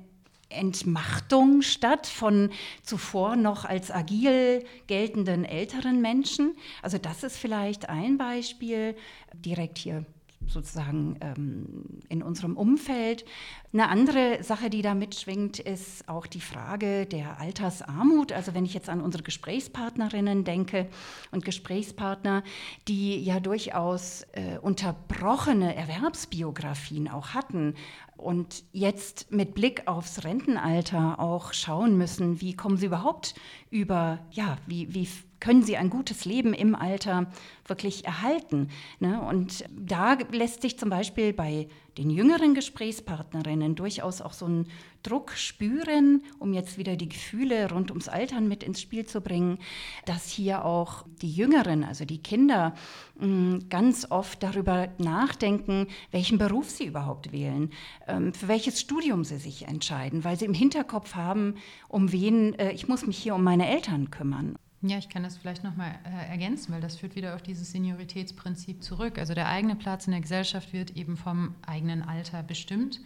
Entmachtung 0.49 1.61
statt 1.61 2.07
von 2.07 2.49
zuvor 2.83 3.35
noch 3.35 3.65
als 3.65 3.91
agil 3.91 4.65
geltenden 4.87 5.45
älteren 5.45 6.01
Menschen. 6.01 6.55
Also 6.81 6.97
das 6.97 7.23
ist 7.23 7.37
vielleicht 7.37 7.89
ein 7.89 8.17
Beispiel 8.17 8.95
direkt 9.33 9.77
hier 9.77 10.05
sozusagen 10.47 11.17
ähm, 11.21 12.01
in 12.09 12.21
unserem 12.23 12.57
Umfeld. 12.57 13.25
Eine 13.73 13.89
andere 13.89 14.43
Sache, 14.43 14.69
die 14.69 14.81
da 14.81 14.93
mitschwingt, 14.93 15.59
ist 15.59 16.07
auch 16.09 16.27
die 16.27 16.41
Frage 16.41 17.05
der 17.05 17.39
Altersarmut. 17.39 18.31
Also 18.33 18.53
wenn 18.53 18.65
ich 18.65 18.73
jetzt 18.73 18.89
an 18.89 19.01
unsere 19.01 19.23
Gesprächspartnerinnen 19.23 20.43
denke 20.43 20.87
und 21.31 21.45
Gesprächspartner, 21.45 22.43
die 22.87 23.23
ja 23.23 23.39
durchaus 23.39 24.23
äh, 24.33 24.57
unterbrochene 24.61 25.75
Erwerbsbiografien 25.75 27.07
auch 27.07 27.29
hatten 27.29 27.75
und 28.17 28.63
jetzt 28.71 29.31
mit 29.31 29.55
Blick 29.55 29.87
aufs 29.87 30.23
Rentenalter 30.23 31.19
auch 31.19 31.53
schauen 31.53 31.97
müssen, 31.97 32.41
wie 32.41 32.55
kommen 32.55 32.77
sie 32.77 32.85
überhaupt 32.87 33.35
über, 33.69 34.19
ja, 34.31 34.57
wie, 34.67 34.93
wie 34.93 35.07
können 35.41 35.63
sie 35.63 35.75
ein 35.75 35.89
gutes 35.89 36.23
Leben 36.23 36.53
im 36.53 36.75
Alter 36.75 37.29
wirklich 37.65 38.05
erhalten. 38.05 38.69
Ne? 38.99 39.19
Und 39.21 39.65
da 39.69 40.17
lässt 40.31 40.61
sich 40.61 40.79
zum 40.79 40.89
Beispiel 40.89 41.33
bei 41.33 41.67
den 41.97 42.09
jüngeren 42.09 42.53
Gesprächspartnerinnen 42.53 43.75
durchaus 43.75 44.21
auch 44.21 44.31
so 44.31 44.45
ein 44.45 44.67
Druck 45.03 45.31
spüren, 45.31 46.23
um 46.39 46.53
jetzt 46.53 46.77
wieder 46.77 46.95
die 46.95 47.09
Gefühle 47.09 47.69
rund 47.69 47.91
ums 47.91 48.07
Altern 48.07 48.47
mit 48.47 48.63
ins 48.63 48.79
Spiel 48.79 49.05
zu 49.05 49.19
bringen, 49.19 49.57
dass 50.05 50.29
hier 50.29 50.63
auch 50.63 51.05
die 51.21 51.31
Jüngeren, 51.31 51.83
also 51.83 52.05
die 52.05 52.21
Kinder, 52.21 52.75
mm, 53.19 53.67
ganz 53.69 54.09
oft 54.09 54.41
darüber 54.43 54.89
nachdenken, 54.99 55.87
welchen 56.11 56.37
Beruf 56.37 56.69
sie 56.69 56.85
überhaupt 56.85 57.31
wählen, 57.31 57.71
ähm, 58.07 58.33
für 58.33 58.47
welches 58.47 58.79
Studium 58.79 59.23
sie 59.23 59.37
sich 59.37 59.67
entscheiden, 59.67 60.23
weil 60.23 60.37
sie 60.37 60.45
im 60.45 60.53
Hinterkopf 60.53 61.15
haben, 61.15 61.55
um 61.89 62.11
wen, 62.11 62.53
äh, 62.53 62.71
ich 62.71 62.87
muss 62.87 63.05
mich 63.05 63.17
hier 63.17 63.35
um 63.35 63.43
meine 63.43 63.67
Eltern 63.67 64.11
kümmern. 64.11 64.55
Ja, 64.83 64.97
ich 64.97 65.09
kann 65.09 65.21
das 65.21 65.37
vielleicht 65.37 65.63
nochmal 65.63 65.99
äh, 66.05 66.31
ergänzen, 66.31 66.73
weil 66.73 66.81
das 66.81 66.95
führt 66.95 67.15
wieder 67.15 67.35
auf 67.35 67.43
dieses 67.43 67.71
Senioritätsprinzip 67.71 68.81
zurück. 68.81 69.19
Also 69.19 69.35
der 69.35 69.47
eigene 69.47 69.75
Platz 69.75 70.07
in 70.07 70.11
der 70.11 70.21
Gesellschaft 70.21 70.73
wird 70.73 70.97
eben 70.97 71.17
vom 71.17 71.53
eigenen 71.67 72.01
Alter 72.01 72.41
bestimmt. 72.41 72.99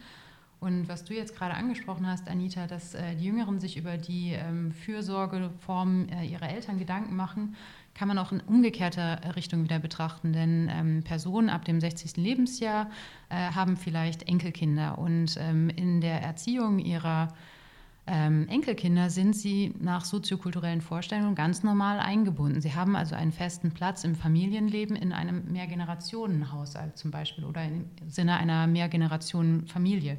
Und 0.58 0.88
was 0.88 1.04
du 1.04 1.12
jetzt 1.12 1.36
gerade 1.36 1.54
angesprochen 1.54 2.06
hast, 2.06 2.28
Anita, 2.28 2.66
dass 2.66 2.94
äh, 2.94 3.14
die 3.16 3.26
Jüngeren 3.26 3.60
sich 3.60 3.76
über 3.76 3.98
die 3.98 4.32
ähm, 4.32 4.72
Fürsorgeform 4.72 6.08
äh, 6.08 6.24
ihrer 6.24 6.48
Eltern 6.48 6.78
Gedanken 6.78 7.14
machen, 7.14 7.56
kann 7.92 8.08
man 8.08 8.16
auch 8.16 8.32
in 8.32 8.40
umgekehrter 8.40 9.36
Richtung 9.36 9.64
wieder 9.64 9.78
betrachten. 9.78 10.32
Denn 10.32 10.70
ähm, 10.72 11.02
Personen 11.04 11.50
ab 11.50 11.66
dem 11.66 11.78
60. 11.78 12.16
Lebensjahr 12.16 12.90
äh, 13.28 13.34
haben 13.52 13.76
vielleicht 13.76 14.28
Enkelkinder 14.28 14.96
und 14.96 15.36
ähm, 15.38 15.68
in 15.68 16.00
der 16.00 16.22
Erziehung 16.22 16.78
ihrer 16.78 17.34
ähm, 18.08 18.46
Enkelkinder 18.48 19.10
sind 19.10 19.34
sie 19.34 19.74
nach 19.80 20.04
soziokulturellen 20.04 20.80
Vorstellungen 20.80 21.34
ganz 21.34 21.64
normal 21.64 21.98
eingebunden. 21.98 22.60
Sie 22.60 22.72
haben 22.72 22.94
also 22.94 23.16
einen 23.16 23.32
festen 23.32 23.72
Platz 23.72 24.04
im 24.04 24.14
Familienleben 24.14 24.94
in 24.94 25.12
einem 25.12 25.50
Mehrgenerationenhaushalt 25.50 26.96
zum 26.96 27.10
Beispiel 27.10 27.44
oder 27.44 27.64
im 27.64 27.90
Sinne 28.06 28.36
einer 28.36 28.68
Mehrgenerationenfamilie. 28.68 30.18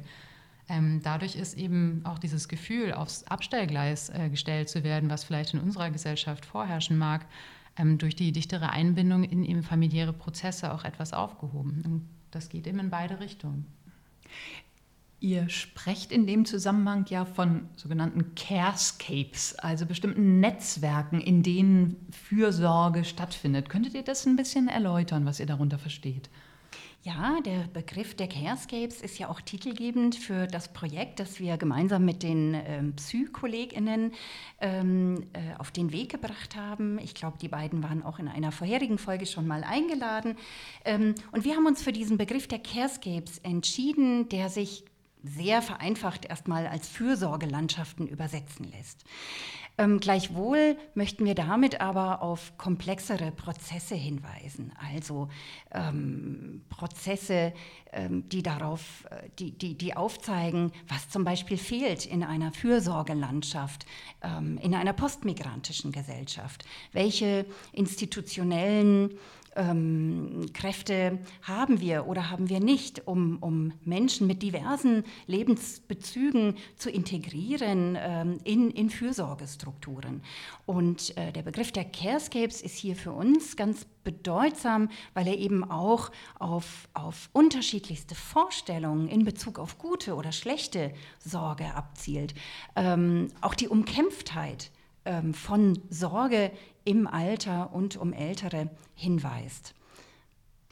Ähm, 0.68 1.00
dadurch 1.02 1.34
ist 1.34 1.56
eben 1.56 2.02
auch 2.04 2.18
dieses 2.18 2.48
Gefühl, 2.48 2.92
aufs 2.92 3.24
Abstellgleis 3.24 4.10
äh, 4.10 4.28
gestellt 4.28 4.68
zu 4.68 4.84
werden, 4.84 5.08
was 5.08 5.24
vielleicht 5.24 5.54
in 5.54 5.60
unserer 5.60 5.90
Gesellschaft 5.90 6.44
vorherrschen 6.44 6.98
mag, 6.98 7.24
ähm, 7.78 7.96
durch 7.96 8.14
die 8.14 8.32
dichtere 8.32 8.68
Einbindung 8.68 9.24
in 9.24 9.44
eben 9.44 9.62
familiäre 9.62 10.12
Prozesse 10.12 10.74
auch 10.74 10.84
etwas 10.84 11.14
aufgehoben. 11.14 11.82
Und 11.86 12.08
das 12.32 12.50
geht 12.50 12.66
eben 12.66 12.80
in 12.80 12.90
beide 12.90 13.18
Richtungen. 13.18 13.66
Ihr 15.20 15.48
sprecht 15.48 16.12
in 16.12 16.28
dem 16.28 16.44
Zusammenhang 16.44 17.04
ja 17.08 17.24
von 17.24 17.68
sogenannten 17.74 18.36
Carescapes, 18.36 19.56
also 19.56 19.84
bestimmten 19.84 20.38
Netzwerken, 20.38 21.20
in 21.20 21.42
denen 21.42 21.96
Fürsorge 22.12 23.04
stattfindet. 23.04 23.68
Könntet 23.68 23.94
ihr 23.94 24.04
das 24.04 24.26
ein 24.26 24.36
bisschen 24.36 24.68
erläutern, 24.68 25.26
was 25.26 25.40
ihr 25.40 25.46
darunter 25.46 25.78
versteht? 25.78 26.30
Ja, 27.02 27.40
der 27.40 27.68
Begriff 27.72 28.14
der 28.16 28.28
Carescapes 28.28 29.00
ist 29.00 29.18
ja 29.18 29.28
auch 29.28 29.40
titelgebend 29.40 30.16
für 30.16 30.46
das 30.46 30.72
Projekt, 30.72 31.20
das 31.20 31.40
wir 31.40 31.56
gemeinsam 31.56 32.04
mit 32.04 32.22
den 32.22 32.54
ähm, 32.54 32.94
Psy-KollegInnen 32.94 34.12
ähm, 34.60 35.24
äh, 35.32 35.56
auf 35.58 35.70
den 35.70 35.92
Weg 35.92 36.10
gebracht 36.10 36.54
haben. 36.56 36.98
Ich 36.98 37.14
glaube, 37.14 37.38
die 37.40 37.48
beiden 37.48 37.82
waren 37.82 38.02
auch 38.02 38.18
in 38.18 38.28
einer 38.28 38.52
vorherigen 38.52 38.98
Folge 38.98 39.26
schon 39.26 39.46
mal 39.46 39.64
eingeladen. 39.64 40.36
Ähm, 40.84 41.14
und 41.32 41.44
wir 41.44 41.56
haben 41.56 41.66
uns 41.66 41.82
für 41.82 41.92
diesen 41.92 42.18
Begriff 42.18 42.48
der 42.48 42.58
Carescapes 42.58 43.38
entschieden, 43.38 44.28
der 44.28 44.48
sich 44.48 44.84
sehr 45.36 45.62
vereinfacht 45.62 46.24
erstmal 46.24 46.66
als 46.66 46.88
Fürsorgelandschaften 46.88 48.06
übersetzen 48.06 48.64
lässt. 48.70 49.04
Ähm, 49.80 50.00
gleichwohl 50.00 50.76
möchten 50.94 51.24
wir 51.24 51.36
damit 51.36 51.80
aber 51.80 52.20
auf 52.20 52.58
komplexere 52.58 53.30
Prozesse 53.30 53.94
hinweisen, 53.94 54.72
also 54.92 55.28
ähm, 55.70 56.64
Prozesse, 56.68 57.52
ähm, 57.92 58.28
die 58.28 58.42
darauf, 58.42 59.06
äh, 59.10 59.28
die, 59.38 59.52
die, 59.52 59.78
die 59.78 59.96
aufzeigen, 59.96 60.72
was 60.88 61.08
zum 61.08 61.22
Beispiel 61.22 61.58
fehlt 61.58 62.06
in 62.06 62.24
einer 62.24 62.52
Fürsorgelandschaft, 62.52 63.86
ähm, 64.20 64.58
in 64.58 64.74
einer 64.74 64.92
postmigrantischen 64.92 65.92
Gesellschaft, 65.92 66.64
welche 66.92 67.46
institutionellen 67.72 69.16
ähm, 69.58 70.46
Kräfte 70.54 71.18
haben 71.42 71.80
wir 71.80 72.06
oder 72.06 72.30
haben 72.30 72.48
wir 72.48 72.60
nicht, 72.60 73.06
um, 73.06 73.38
um 73.40 73.72
Menschen 73.84 74.26
mit 74.26 74.42
diversen 74.42 75.04
Lebensbezügen 75.26 76.54
zu 76.76 76.90
integrieren 76.90 77.98
ähm, 78.00 78.38
in, 78.44 78.70
in 78.70 78.88
Fürsorgestrukturen. 78.88 80.22
Und 80.64 81.16
äh, 81.16 81.32
der 81.32 81.42
Begriff 81.42 81.72
der 81.72 81.84
Carescapes 81.84 82.62
ist 82.62 82.76
hier 82.76 82.96
für 82.96 83.12
uns 83.12 83.56
ganz 83.56 83.84
bedeutsam, 84.04 84.88
weil 85.12 85.26
er 85.26 85.36
eben 85.36 85.68
auch 85.68 86.10
auf, 86.38 86.88
auf 86.94 87.28
unterschiedlichste 87.32 88.14
Vorstellungen 88.14 89.08
in 89.08 89.24
Bezug 89.24 89.58
auf 89.58 89.76
gute 89.76 90.14
oder 90.14 90.32
schlechte 90.32 90.92
Sorge 91.18 91.74
abzielt. 91.74 92.34
Ähm, 92.76 93.28
auch 93.40 93.54
die 93.54 93.68
Umkämpftheit 93.68 94.70
ähm, 95.04 95.34
von 95.34 95.78
Sorge 95.90 96.52
im 96.88 97.06
Alter 97.06 97.74
und 97.74 97.98
um 97.98 98.14
Ältere 98.14 98.70
hinweist. 98.94 99.74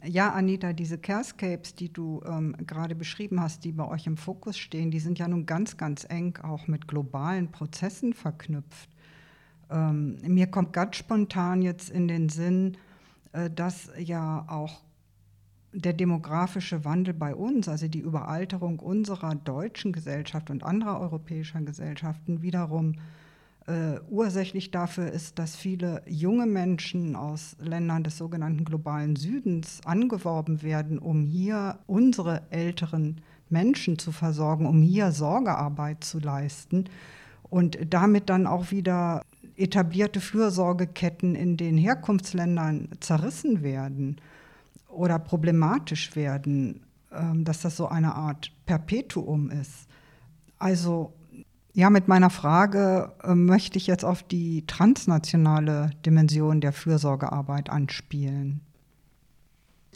Ja, 0.02 0.32
Anita, 0.32 0.72
diese 0.72 0.96
Carescapes, 0.96 1.74
die 1.74 1.92
du 1.92 2.22
ähm, 2.26 2.56
gerade 2.66 2.94
beschrieben 2.94 3.38
hast, 3.38 3.64
die 3.64 3.72
bei 3.72 3.86
euch 3.86 4.06
im 4.06 4.16
Fokus 4.16 4.56
stehen, 4.56 4.90
die 4.90 4.98
sind 4.98 5.18
ja 5.18 5.28
nun 5.28 5.44
ganz, 5.44 5.76
ganz 5.76 6.06
eng 6.08 6.38
auch 6.42 6.68
mit 6.68 6.88
globalen 6.88 7.50
Prozessen 7.52 8.14
verknüpft. 8.14 8.88
Ähm, 9.70 10.16
mir 10.26 10.46
kommt 10.46 10.72
ganz 10.72 10.96
spontan 10.96 11.60
jetzt 11.60 11.90
in 11.90 12.08
den 12.08 12.30
Sinn, 12.30 12.78
äh, 13.32 13.50
dass 13.50 13.90
ja 13.98 14.46
auch 14.48 14.80
der 15.74 15.92
demografische 15.92 16.86
Wandel 16.86 17.12
bei 17.12 17.34
uns, 17.34 17.68
also 17.68 17.88
die 17.88 18.00
Überalterung 18.00 18.78
unserer 18.78 19.34
deutschen 19.34 19.92
Gesellschaft 19.92 20.48
und 20.48 20.62
anderer 20.62 20.98
europäischer 20.98 21.60
Gesellschaften 21.60 22.40
wiederum 22.40 22.94
äh, 23.66 23.98
ursächlich 24.08 24.70
dafür 24.70 25.10
ist, 25.10 25.38
dass 25.38 25.56
viele 25.56 26.02
junge 26.06 26.46
Menschen 26.46 27.16
aus 27.16 27.56
Ländern 27.60 28.04
des 28.04 28.16
sogenannten 28.16 28.64
globalen 28.64 29.16
Südens 29.16 29.80
angeworben 29.84 30.62
werden, 30.62 30.98
um 30.98 31.24
hier 31.24 31.80
unsere 31.86 32.42
älteren 32.50 33.20
Menschen 33.48 33.98
zu 33.98 34.12
versorgen, 34.12 34.66
um 34.66 34.82
hier 34.82 35.12
Sorgearbeit 35.12 36.04
zu 36.04 36.18
leisten 36.18 36.84
und 37.42 37.78
damit 37.90 38.30
dann 38.30 38.46
auch 38.46 38.70
wieder 38.70 39.22
etablierte 39.56 40.20
Fürsorgeketten 40.20 41.34
in 41.34 41.56
den 41.56 41.76
Herkunftsländern 41.76 42.88
zerrissen 43.00 43.62
werden 43.62 44.16
oder 44.88 45.18
problematisch 45.18 46.14
werden, 46.14 46.82
ähm, 47.12 47.44
dass 47.44 47.62
das 47.62 47.76
so 47.76 47.88
eine 47.88 48.14
Art 48.14 48.52
Perpetuum 48.66 49.50
ist. 49.50 49.88
Also 50.58 51.12
Ja, 51.76 51.90
mit 51.90 52.08
meiner 52.08 52.30
Frage 52.30 53.12
äh, 53.22 53.34
möchte 53.34 53.76
ich 53.76 53.86
jetzt 53.86 54.02
auf 54.02 54.22
die 54.22 54.66
transnationale 54.66 55.90
Dimension 56.06 56.62
der 56.62 56.72
Fürsorgearbeit 56.72 57.68
anspielen. 57.68 58.62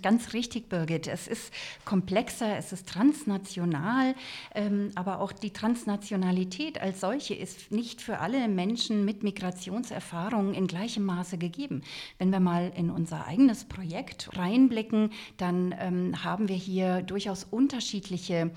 Ganz 0.02 0.34
richtig, 0.34 0.68
Birgit. 0.68 1.06
Es 1.06 1.26
ist 1.26 1.50
komplexer, 1.86 2.58
es 2.58 2.74
ist 2.74 2.86
transnational, 2.86 4.14
ähm, 4.54 4.90
aber 4.94 5.20
auch 5.20 5.32
die 5.32 5.54
Transnationalität 5.54 6.78
als 6.82 7.00
solche 7.00 7.32
ist 7.32 7.72
nicht 7.72 8.02
für 8.02 8.18
alle 8.18 8.46
Menschen 8.48 9.06
mit 9.06 9.22
Migrationserfahrungen 9.22 10.52
in 10.52 10.66
gleichem 10.66 11.06
Maße 11.06 11.38
gegeben. 11.38 11.80
Wenn 12.18 12.30
wir 12.30 12.40
mal 12.40 12.72
in 12.76 12.90
unser 12.90 13.26
eigenes 13.26 13.64
Projekt 13.64 14.28
reinblicken, 14.36 15.12
dann 15.38 15.74
ähm, 15.78 16.24
haben 16.24 16.50
wir 16.50 16.56
hier 16.56 17.00
durchaus 17.00 17.44
unterschiedliche 17.44 18.50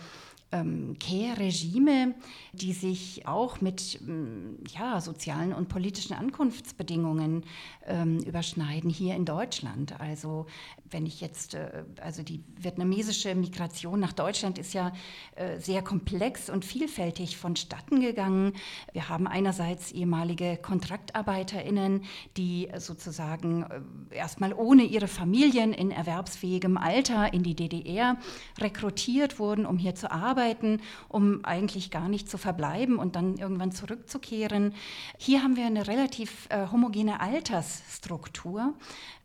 ähm, 0.54 0.96
Care-Regime, 1.00 2.14
die 2.54 2.74
sich 2.74 3.28
auch 3.28 3.60
mit 3.60 4.00
ähm, 4.02 4.60
ja, 4.70 5.02
sozialen 5.02 5.54
und 5.54 5.68
politischen 5.68 6.14
Ankunftsbedingungen 6.14 7.44
ähm, 7.88 8.20
überschneiden 8.20 8.90
hier 8.90 9.16
in 9.16 9.26
Deutschland. 9.26 10.00
Also 10.00 10.46
wenn 10.92 11.06
ich 11.06 11.22
jetzt, 11.22 11.56
äh, 11.56 11.84
also 12.02 12.22
die 12.24 12.44
vietnamesische 12.56 13.34
Migration 13.36 14.00
nach 14.00 14.14
Deutschland 14.14 14.60
ist 14.60 14.74
ja 14.74 14.94
äh, 15.36 15.60
sehr 15.60 15.82
komplex 15.82 16.50
und 16.50 16.64
vielfältig 16.64 17.38
vonstatten 17.38 18.00
gegangen. 18.00 18.54
Wir 18.92 19.10
haben 19.10 19.28
einerseits 19.28 19.92
ehemalige 19.92 20.58
KontraktarbeiterInnen, 20.58 22.04
die 22.38 22.70
sozusagen 22.78 23.64
äh, 23.64 24.16
erstmal 24.16 24.54
ohne 24.54 24.84
ihre 24.84 25.08
Familien 25.08 25.74
in 25.74 25.90
erwerbsfähigem 25.90 26.78
Alter 26.78 27.34
in 27.34 27.42
die 27.42 27.56
DDR 27.56 28.18
rekrutiert 28.60 29.40
wurden, 29.40 29.66
um 29.66 29.80
hier 29.80 29.96
zu 29.96 30.12
arbeiten 30.12 30.43
arbeiten, 30.44 30.82
um 31.08 31.44
eigentlich 31.44 31.92
gar 31.92 32.10
nicht 32.10 32.30
zu 32.30 32.38
verbleiben 32.38 32.98
und 32.98 33.16
dann 33.16 33.38
irgendwann 33.38 33.72
zurückzukehren. 33.72 34.74
Hier 35.18 35.44
haben 35.44 35.56
wir 35.56 35.66
eine 35.66 35.88
relativ 35.88 36.48
äh, 36.50 36.68
homogene 36.72 37.20
Altersstruktur 37.20 38.74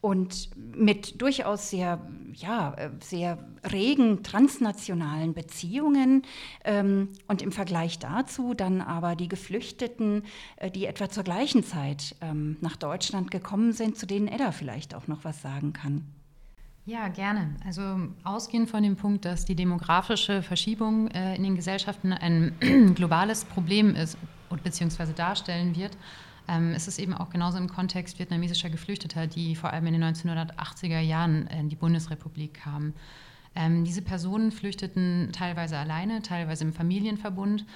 und 0.01 0.51
mit 0.57 1.21
durchaus 1.21 1.71
sehr, 1.71 2.01
ja, 2.35 2.75
äh, 2.75 2.91
sehr 3.03 3.39
regen 3.71 4.23
transnationalen 4.23 5.35
Beziehungen. 5.35 6.23
Ähm, 6.65 7.09
und 7.27 7.43
im 7.43 7.53
Vergleich 7.53 7.99
dazu 7.99 8.55
dann 8.55 8.81
aber 8.81 9.17
die 9.17 9.29
Geflüchteten, 9.29 10.23
äh, 10.57 10.71
die 10.71 10.87
etwa 10.87 11.09
zur 11.09 11.25
gleichen 11.25 11.65
Zeit 11.65 12.15
ähm, 12.21 12.57
nach 12.61 12.77
Deutschland 12.77 13.31
gekommen 13.31 13.73
sind, 13.73 13.97
zu 13.97 14.07
denen 14.07 14.29
Edda 14.29 14.53
vielleicht 14.53 14.95
auch 14.95 15.09
noch 15.09 15.25
was 15.25 15.43
sagen 15.43 15.73
kann. 15.73 16.05
Ja, 16.89 17.09
gerne. 17.09 17.55
Also 17.67 17.83
ausgehend 18.25 18.71
von 18.71 18.83
dem 18.83 18.97
Punkt, 18.97 19.27
dass 19.27 19.45
die 19.45 19.55
demografische 19.55 20.43
Verschiebung 20.43 21.09
äh, 21.09 21.37
in 21.37 21.43
den 21.43 21.55
Gesellschaften 21.55 22.15
ein 22.15 22.55
globales 22.95 23.45
Problem 23.45 23.95
ist 23.95 24.17
beziehungsweise 24.63 25.13
darstellen 25.13 25.77
wird, 25.77 25.99
ähm, 26.49 26.73
ist 26.73 26.89
es 26.89 26.99
eben 26.99 27.13
auch 27.13 27.29
genauso 27.29 27.59
im 27.59 27.69
Kontext 27.69 28.19
vietnamesischer 28.19 28.71
Geflüchteter, 28.71 29.27
die 29.27 29.55
vor 29.55 29.71
allem 29.71 29.87
in 29.87 30.01
den 30.01 30.03
1980er 30.03 31.01
Jahren 31.01 31.47
in 31.49 31.69
die 31.69 31.77
Bundesrepublik 31.77 32.55
kamen. 32.55 32.95
Ähm, 33.55 33.85
diese 33.85 34.01
Personen 34.01 34.51
flüchteten 34.51 35.29
teilweise 35.33 35.77
alleine, 35.77 36.23
teilweise 36.23 36.65
im 36.65 36.73
Familienverbund. 36.73 37.67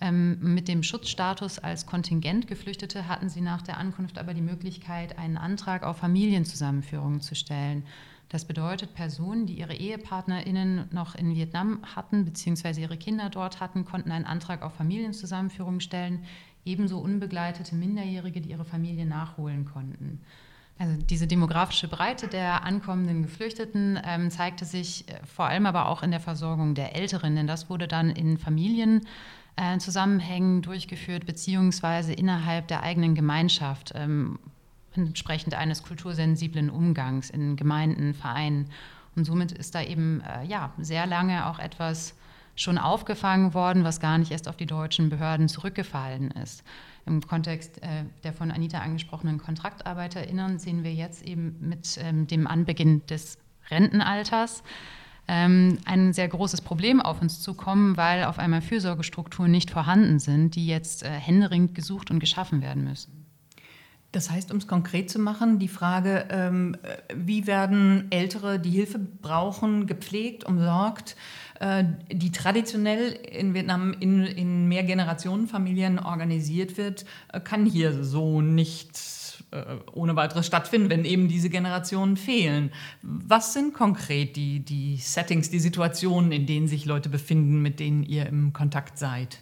Ähm, 0.00 0.38
mit 0.40 0.68
dem 0.68 0.84
Schutzstatus 0.84 1.58
als 1.58 1.86
Kontingent 1.86 2.46
Geflüchtete 2.46 3.08
hatten 3.08 3.28
sie 3.28 3.40
nach 3.40 3.62
der 3.62 3.78
Ankunft 3.78 4.18
aber 4.18 4.34
die 4.34 4.40
Möglichkeit, 4.40 5.18
einen 5.18 5.36
Antrag 5.36 5.82
auf 5.82 5.96
Familienzusammenführung 5.96 7.20
zu 7.22 7.34
stellen. 7.34 7.82
Das 8.32 8.44
bedeutet, 8.46 8.94
Personen, 8.94 9.44
die 9.44 9.58
ihre 9.58 9.74
EhepartnerInnen 9.74 10.86
noch 10.90 11.14
in 11.14 11.34
Vietnam 11.34 11.80
hatten, 11.94 12.24
beziehungsweise 12.24 12.80
ihre 12.80 12.96
Kinder 12.96 13.28
dort 13.28 13.60
hatten, 13.60 13.84
konnten 13.84 14.10
einen 14.10 14.24
Antrag 14.24 14.62
auf 14.62 14.72
Familienzusammenführung 14.72 15.80
stellen, 15.80 16.24
ebenso 16.64 16.98
unbegleitete 16.98 17.74
Minderjährige, 17.74 18.40
die 18.40 18.48
ihre 18.48 18.64
Familie 18.64 19.04
nachholen 19.04 19.66
konnten. 19.66 20.22
Also 20.78 20.96
diese 20.96 21.26
demografische 21.26 21.88
Breite 21.88 22.26
der 22.26 22.64
ankommenden 22.64 23.22
Geflüchteten 23.22 24.00
ähm, 24.02 24.30
zeigte 24.30 24.64
sich 24.64 25.06
äh, 25.10 25.20
vor 25.26 25.44
allem 25.44 25.66
aber 25.66 25.88
auch 25.88 26.02
in 26.02 26.10
der 26.10 26.20
Versorgung 26.20 26.74
der 26.74 26.96
Älteren, 26.96 27.36
denn 27.36 27.46
das 27.46 27.68
wurde 27.68 27.86
dann 27.86 28.08
in 28.08 28.38
Familienzusammenhängen 28.38 30.60
äh, 30.60 30.62
durchgeführt, 30.62 31.26
beziehungsweise 31.26 32.14
innerhalb 32.14 32.66
der 32.68 32.82
eigenen 32.82 33.14
Gemeinschaft. 33.14 33.92
Ähm, 33.94 34.38
entsprechend 34.96 35.54
eines 35.54 35.82
kultursensiblen 35.82 36.70
Umgangs 36.70 37.30
in 37.30 37.56
Gemeinden, 37.56 38.14
Vereinen. 38.14 38.68
Und 39.16 39.24
somit 39.24 39.52
ist 39.52 39.74
da 39.74 39.82
eben 39.82 40.22
äh, 40.22 40.44
ja, 40.44 40.72
sehr 40.78 41.06
lange 41.06 41.46
auch 41.46 41.58
etwas 41.58 42.14
schon 42.54 42.78
aufgefangen 42.78 43.54
worden, 43.54 43.84
was 43.84 44.00
gar 44.00 44.18
nicht 44.18 44.30
erst 44.30 44.48
auf 44.48 44.56
die 44.56 44.66
deutschen 44.66 45.08
Behörden 45.08 45.48
zurückgefallen 45.48 46.30
ist. 46.32 46.64
Im 47.06 47.20
Kontext 47.26 47.82
äh, 47.82 48.04
der 48.24 48.32
von 48.32 48.50
Anita 48.50 48.78
angesprochenen 48.78 49.38
KontraktarbeiterInnen 49.38 50.58
sehen 50.58 50.84
wir 50.84 50.92
jetzt 50.92 51.22
eben 51.22 51.56
mit 51.60 51.98
ähm, 52.00 52.26
dem 52.26 52.46
Anbeginn 52.46 53.04
des 53.06 53.38
Rentenalters 53.70 54.62
ähm, 55.28 55.78
ein 55.84 56.12
sehr 56.12 56.28
großes 56.28 56.60
Problem 56.60 57.00
auf 57.00 57.22
uns 57.22 57.40
zukommen, 57.40 57.96
weil 57.96 58.24
auf 58.24 58.38
einmal 58.38 58.60
Fürsorgestrukturen 58.60 59.50
nicht 59.50 59.70
vorhanden 59.70 60.18
sind, 60.18 60.54
die 60.54 60.66
jetzt 60.66 61.02
äh, 61.02 61.10
händeringend 61.10 61.74
gesucht 61.74 62.10
und 62.10 62.20
geschaffen 62.20 62.60
werden 62.60 62.84
müssen. 62.84 63.21
Das 64.12 64.30
heißt, 64.30 64.52
um 64.52 64.58
es 64.58 64.66
konkret 64.66 65.10
zu 65.10 65.18
machen, 65.18 65.58
die 65.58 65.68
Frage, 65.68 66.26
ähm, 66.28 66.76
wie 67.14 67.46
werden 67.46 68.08
Ältere, 68.10 68.60
die 68.60 68.70
Hilfe 68.70 68.98
brauchen, 68.98 69.86
gepflegt, 69.86 70.44
umsorgt, 70.44 71.16
äh, 71.60 71.84
die 72.12 72.30
traditionell 72.30 73.12
in 73.12 73.54
Vietnam 73.54 73.94
in, 73.98 74.22
in 74.24 74.68
Mehrgenerationenfamilien 74.68 75.98
organisiert 75.98 76.76
wird, 76.76 77.06
äh, 77.32 77.40
kann 77.40 77.64
hier 77.64 78.04
so 78.04 78.42
nicht 78.42 79.00
äh, 79.50 79.76
ohne 79.92 80.14
weiteres 80.14 80.46
stattfinden, 80.46 80.90
wenn 80.90 81.06
eben 81.06 81.28
diese 81.28 81.48
Generationen 81.48 82.18
fehlen. 82.18 82.70
Was 83.00 83.54
sind 83.54 83.72
konkret 83.72 84.36
die, 84.36 84.60
die 84.60 84.98
Settings, 84.98 85.48
die 85.48 85.58
Situationen, 85.58 86.32
in 86.32 86.44
denen 86.44 86.68
sich 86.68 86.84
Leute 86.84 87.08
befinden, 87.08 87.62
mit 87.62 87.80
denen 87.80 88.02
ihr 88.02 88.26
im 88.26 88.52
Kontakt 88.52 88.98
seid? 88.98 89.38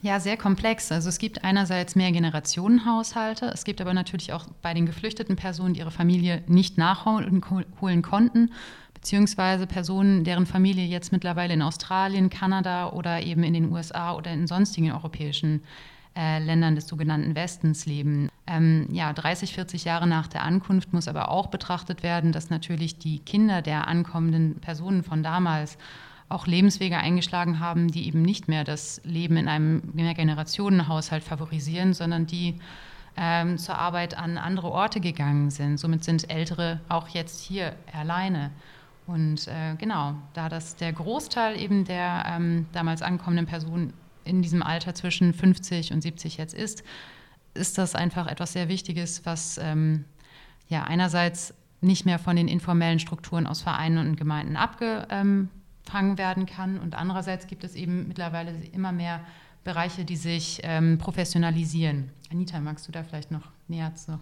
Ja, 0.00 0.20
sehr 0.20 0.36
komplex. 0.36 0.92
Also 0.92 1.08
es 1.08 1.18
gibt 1.18 1.42
einerseits 1.42 1.96
mehr 1.96 2.12
Generationenhaushalte, 2.12 3.46
es 3.46 3.64
gibt 3.64 3.80
aber 3.80 3.94
natürlich 3.94 4.32
auch 4.32 4.46
bei 4.62 4.72
den 4.72 4.86
geflüchteten 4.86 5.34
Personen, 5.34 5.74
die 5.74 5.80
ihre 5.80 5.90
Familie 5.90 6.44
nicht 6.46 6.78
nachholen 6.78 8.02
konnten, 8.02 8.52
beziehungsweise 8.94 9.66
Personen, 9.66 10.22
deren 10.22 10.46
Familie 10.46 10.84
jetzt 10.84 11.10
mittlerweile 11.10 11.54
in 11.54 11.62
Australien, 11.62 12.30
Kanada 12.30 12.90
oder 12.90 13.22
eben 13.22 13.42
in 13.42 13.54
den 13.54 13.72
USA 13.72 14.14
oder 14.14 14.32
in 14.32 14.46
sonstigen 14.46 14.92
europäischen 14.92 15.62
äh, 16.16 16.38
Ländern 16.38 16.76
des 16.76 16.86
sogenannten 16.86 17.34
Westens 17.34 17.84
leben. 17.84 18.28
Ähm, 18.46 18.86
ja, 18.92 19.12
30, 19.12 19.52
40 19.52 19.84
Jahre 19.84 20.06
nach 20.06 20.28
der 20.28 20.42
Ankunft 20.42 20.92
muss 20.92 21.08
aber 21.08 21.28
auch 21.28 21.48
betrachtet 21.48 22.04
werden, 22.04 22.30
dass 22.30 22.50
natürlich 22.50 22.98
die 22.98 23.18
Kinder 23.18 23.62
der 23.62 23.88
ankommenden 23.88 24.60
Personen 24.60 25.02
von 25.02 25.24
damals 25.24 25.76
auch 26.28 26.46
Lebenswege 26.46 26.98
eingeschlagen 26.98 27.58
haben, 27.58 27.90
die 27.90 28.06
eben 28.06 28.22
nicht 28.22 28.48
mehr 28.48 28.64
das 28.64 29.00
Leben 29.04 29.36
in 29.36 29.48
einem 29.48 29.82
Mehrgenerationenhaushalt 29.94 31.24
favorisieren, 31.24 31.94
sondern 31.94 32.26
die 32.26 32.58
ähm, 33.16 33.58
zur 33.58 33.78
Arbeit 33.78 34.16
an 34.16 34.38
andere 34.38 34.70
Orte 34.70 35.00
gegangen 35.00 35.50
sind. 35.50 35.78
Somit 35.78 36.04
sind 36.04 36.30
Ältere 36.30 36.80
auch 36.88 37.08
jetzt 37.08 37.40
hier 37.40 37.74
alleine. 37.92 38.50
Und 39.06 39.48
äh, 39.48 39.74
genau, 39.78 40.14
da 40.34 40.48
das 40.48 40.76
der 40.76 40.92
Großteil 40.92 41.58
eben 41.58 41.84
der 41.84 42.24
ähm, 42.28 42.66
damals 42.72 43.00
ankommenden 43.00 43.46
Personen 43.46 43.94
in 44.24 44.42
diesem 44.42 44.62
Alter 44.62 44.94
zwischen 44.94 45.32
50 45.32 45.92
und 45.92 46.02
70 46.02 46.36
jetzt 46.36 46.54
ist, 46.54 46.84
ist 47.54 47.78
das 47.78 47.94
einfach 47.94 48.26
etwas 48.26 48.52
sehr 48.52 48.68
Wichtiges, 48.68 49.24
was 49.24 49.58
ähm, 49.58 50.04
ja 50.68 50.84
einerseits 50.84 51.54
nicht 51.80 52.04
mehr 52.04 52.18
von 52.18 52.36
den 52.36 52.48
informellen 52.48 52.98
Strukturen 52.98 53.46
aus 53.46 53.62
Vereinen 53.62 54.06
und 54.06 54.16
Gemeinden 54.16 54.56
abge, 54.56 55.06
ähm, 55.10 55.48
gefangen 55.88 56.18
werden 56.18 56.44
kann. 56.44 56.78
Und 56.78 56.94
andererseits 56.94 57.46
gibt 57.46 57.64
es 57.64 57.74
eben 57.74 58.08
mittlerweile 58.08 58.52
immer 58.72 58.92
mehr 58.92 59.20
Bereiche, 59.64 60.04
die 60.04 60.16
sich 60.16 60.60
ähm, 60.62 60.98
professionalisieren. 60.98 62.10
Anita, 62.30 62.60
magst 62.60 62.86
du 62.86 62.92
da 62.92 63.02
vielleicht 63.02 63.30
noch 63.30 63.50
näher 63.68 63.94
zu 63.94 64.20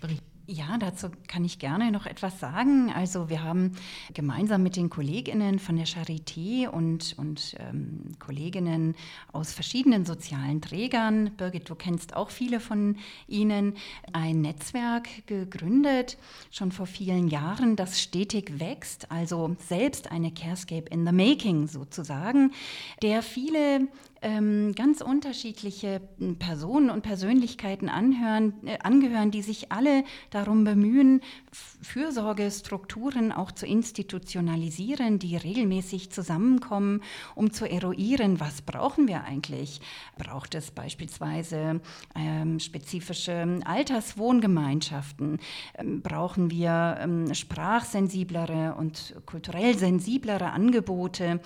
berichten? 0.00 0.33
Ja, 0.46 0.76
dazu 0.76 1.08
kann 1.26 1.42
ich 1.42 1.58
gerne 1.58 1.90
noch 1.90 2.04
etwas 2.04 2.38
sagen. 2.38 2.92
Also 2.94 3.30
wir 3.30 3.42
haben 3.42 3.72
gemeinsam 4.12 4.62
mit 4.62 4.76
den 4.76 4.90
Kolleginnen 4.90 5.58
von 5.58 5.76
der 5.76 5.86
Charité 5.86 6.68
und, 6.68 7.14
und 7.16 7.56
ähm, 7.60 8.12
Kolleginnen 8.18 8.94
aus 9.32 9.54
verschiedenen 9.54 10.04
sozialen 10.04 10.60
Trägern, 10.60 11.30
Birgit, 11.38 11.70
du 11.70 11.74
kennst 11.74 12.14
auch 12.14 12.28
viele 12.28 12.60
von 12.60 12.98
ihnen, 13.26 13.72
ein 14.12 14.42
Netzwerk 14.42 15.26
gegründet, 15.26 16.18
schon 16.50 16.72
vor 16.72 16.86
vielen 16.86 17.28
Jahren, 17.28 17.74
das 17.74 18.02
stetig 18.02 18.60
wächst, 18.60 19.10
also 19.10 19.56
selbst 19.66 20.12
eine 20.12 20.30
Carescape 20.30 20.90
in 20.90 21.06
the 21.06 21.12
Making 21.12 21.68
sozusagen, 21.68 22.52
der 23.00 23.22
viele 23.22 23.88
ähm, 24.24 24.74
ganz 24.74 25.02
unterschiedliche 25.02 26.00
hm, 26.18 26.38
Personen 26.38 26.88
und 26.88 27.02
Persönlichkeiten 27.02 27.88
anhören, 27.88 28.54
äh, 28.66 28.78
angehören, 28.82 29.30
die 29.30 29.42
sich 29.42 29.70
alle 29.70 30.02
darum 30.30 30.64
bemühen, 30.64 31.20
Fürsorgestrukturen 31.82 33.30
auch 33.32 33.52
zu 33.52 33.66
institutionalisieren, 33.66 35.18
die 35.18 35.36
regelmäßig 35.36 36.10
zusammenkommen, 36.10 37.02
um 37.34 37.52
zu 37.52 37.70
eruieren, 37.70 38.40
was 38.40 38.62
brauchen 38.62 39.06
wir 39.06 39.24
eigentlich? 39.24 39.80
Braucht 40.16 40.54
es 40.54 40.70
beispielsweise 40.70 41.82
ähm, 42.16 42.58
spezifische 42.60 43.60
Alterswohngemeinschaften? 43.64 45.38
Ähm, 45.76 46.00
brauchen 46.00 46.50
wir 46.50 46.96
ähm, 47.00 47.34
sprachsensiblere 47.34 48.74
und 48.74 49.14
kulturell 49.26 49.76
sensiblere 49.76 50.50
Angebote 50.50 51.40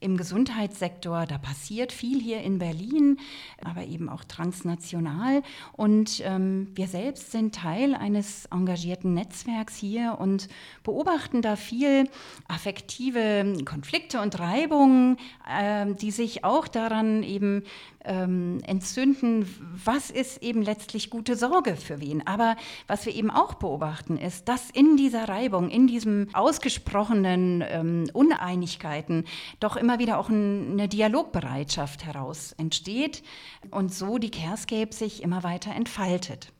im 0.00 0.16
Gesundheitssektor? 0.16 1.26
Da 1.26 1.38
passiert 1.38 1.92
viel 1.92 2.23
hier 2.24 2.40
in 2.40 2.58
Berlin, 2.58 3.18
aber 3.62 3.84
eben 3.84 4.08
auch 4.08 4.24
transnational. 4.24 5.42
Und 5.72 6.22
ähm, 6.24 6.68
wir 6.74 6.88
selbst 6.88 7.30
sind 7.30 7.54
Teil 7.54 7.94
eines 7.94 8.46
engagierten 8.46 9.14
Netzwerks 9.14 9.76
hier 9.76 10.16
und 10.18 10.48
beobachten 10.82 11.42
da 11.42 11.56
viel 11.56 12.08
affektive 12.48 13.54
Konflikte 13.64 14.20
und 14.20 14.40
Reibungen, 14.40 15.18
äh, 15.48 15.86
die 15.94 16.10
sich 16.10 16.44
auch 16.44 16.66
daran 16.66 17.22
eben 17.22 17.62
ähm, 18.04 18.60
entzünden, 18.66 19.46
was 19.84 20.10
ist 20.10 20.42
eben 20.42 20.62
letztlich 20.62 21.10
gute 21.10 21.36
Sorge 21.36 21.76
für 21.76 22.00
wen. 22.00 22.26
Aber 22.26 22.56
was 22.86 23.06
wir 23.06 23.14
eben 23.14 23.30
auch 23.30 23.54
beobachten, 23.54 24.16
ist, 24.16 24.48
dass 24.48 24.70
in 24.70 24.96
dieser 24.96 25.28
Reibung, 25.28 25.70
in 25.70 25.86
diesem 25.86 26.28
ausgesprochenen 26.32 27.64
ähm, 27.66 28.04
Uneinigkeiten 28.12 29.24
doch 29.60 29.76
immer 29.76 29.98
wieder 29.98 30.18
auch 30.18 30.28
ein, 30.28 30.72
eine 30.72 30.88
Dialogbereitschaft 30.88 32.04
heraus 32.04 32.52
entsteht 32.52 33.22
und 33.70 33.92
so 33.92 34.18
die 34.18 34.30
Carescape 34.30 34.94
sich 34.94 35.22
immer 35.22 35.42
weiter 35.42 35.74
entfaltet. 35.74 36.52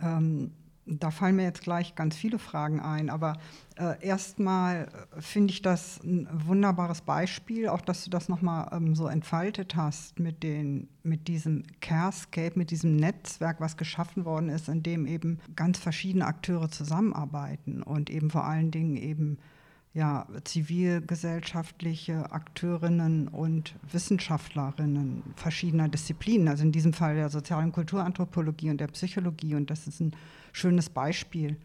Ähm, 0.00 0.52
da 0.86 1.10
fallen 1.10 1.36
mir 1.36 1.42
jetzt 1.42 1.62
gleich 1.62 1.94
ganz 1.96 2.16
viele 2.16 2.38
Fragen 2.38 2.80
ein, 2.80 3.10
aber 3.10 3.38
äh, 3.76 4.00
erstmal 4.04 4.88
äh, 5.16 5.20
finde 5.20 5.52
ich 5.52 5.60
das 5.60 6.00
ein 6.04 6.28
wunderbares 6.32 7.00
Beispiel, 7.00 7.68
auch 7.68 7.80
dass 7.80 8.04
du 8.04 8.10
das 8.10 8.28
nochmal 8.28 8.68
ähm, 8.72 8.94
so 8.94 9.08
entfaltet 9.08 9.74
hast 9.74 10.20
mit, 10.20 10.42
den, 10.42 10.88
mit 11.02 11.26
diesem 11.28 11.64
Carescape, 11.80 12.56
mit 12.56 12.70
diesem 12.70 12.96
Netzwerk, 12.96 13.60
was 13.60 13.76
geschaffen 13.76 14.24
worden 14.24 14.48
ist, 14.48 14.68
in 14.68 14.82
dem 14.82 15.06
eben 15.06 15.40
ganz 15.56 15.78
verschiedene 15.78 16.26
Akteure 16.26 16.70
zusammenarbeiten 16.70 17.82
und 17.82 18.08
eben 18.08 18.30
vor 18.30 18.44
allen 18.44 18.70
Dingen 18.70 18.96
eben 18.96 19.38
ja, 19.96 20.26
zivilgesellschaftliche 20.44 22.30
Akteurinnen 22.30 23.28
und 23.28 23.74
Wissenschaftlerinnen 23.90 25.22
verschiedener 25.36 25.88
Disziplinen, 25.88 26.48
also 26.48 26.64
in 26.64 26.72
diesem 26.72 26.92
Fall 26.92 27.14
der 27.14 27.30
sozialen 27.30 27.72
Kulturanthropologie 27.72 28.68
und 28.68 28.78
der 28.78 28.88
Psychologie. 28.88 29.54
Und 29.54 29.70
das 29.70 29.86
ist 29.86 30.00
ein 30.00 30.14
schönes 30.56 30.88
Beispiel, 30.88 31.56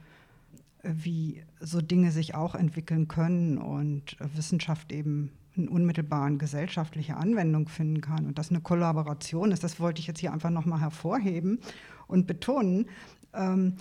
wie 0.84 1.44
so 1.60 1.82
Dinge 1.82 2.12
sich 2.12 2.36
auch 2.36 2.56
entwickeln 2.56 3.08
können 3.08 3.58
und 3.58 4.18
Wissenschaft 4.36 4.92
eben 4.92 5.32
in 5.56 5.70
unmittelbaren 5.70 6.38
gesellschaftliche 6.38 7.16
Anwendung 7.16 7.68
finden 7.68 8.02
kann 8.02 8.26
und 8.26 8.38
das 8.38 8.50
eine 8.50 8.62
Kollaboration 8.62 9.52
ist. 9.52 9.64
Das 9.64 9.80
wollte 9.80 10.00
ich 10.02 10.08
jetzt 10.08 10.20
hier 10.20 10.34
einfach 10.34 10.50
nochmal 10.50 10.82
hervorheben 10.82 11.60
und 12.08 12.28
betonen. 12.28 12.88
Ähm, 13.34 13.76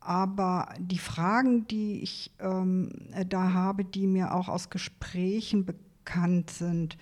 aber 0.00 0.74
die 0.78 0.98
Fragen, 0.98 1.66
die 1.68 2.00
ich 2.00 2.32
ähm, 2.40 2.90
da 3.28 3.52
habe, 3.52 3.84
die 3.84 4.06
mir 4.06 4.34
auch 4.34 4.48
aus 4.48 4.70
Gesprächen 4.70 5.66
bekannt 5.66 6.50
sind, 6.50 6.96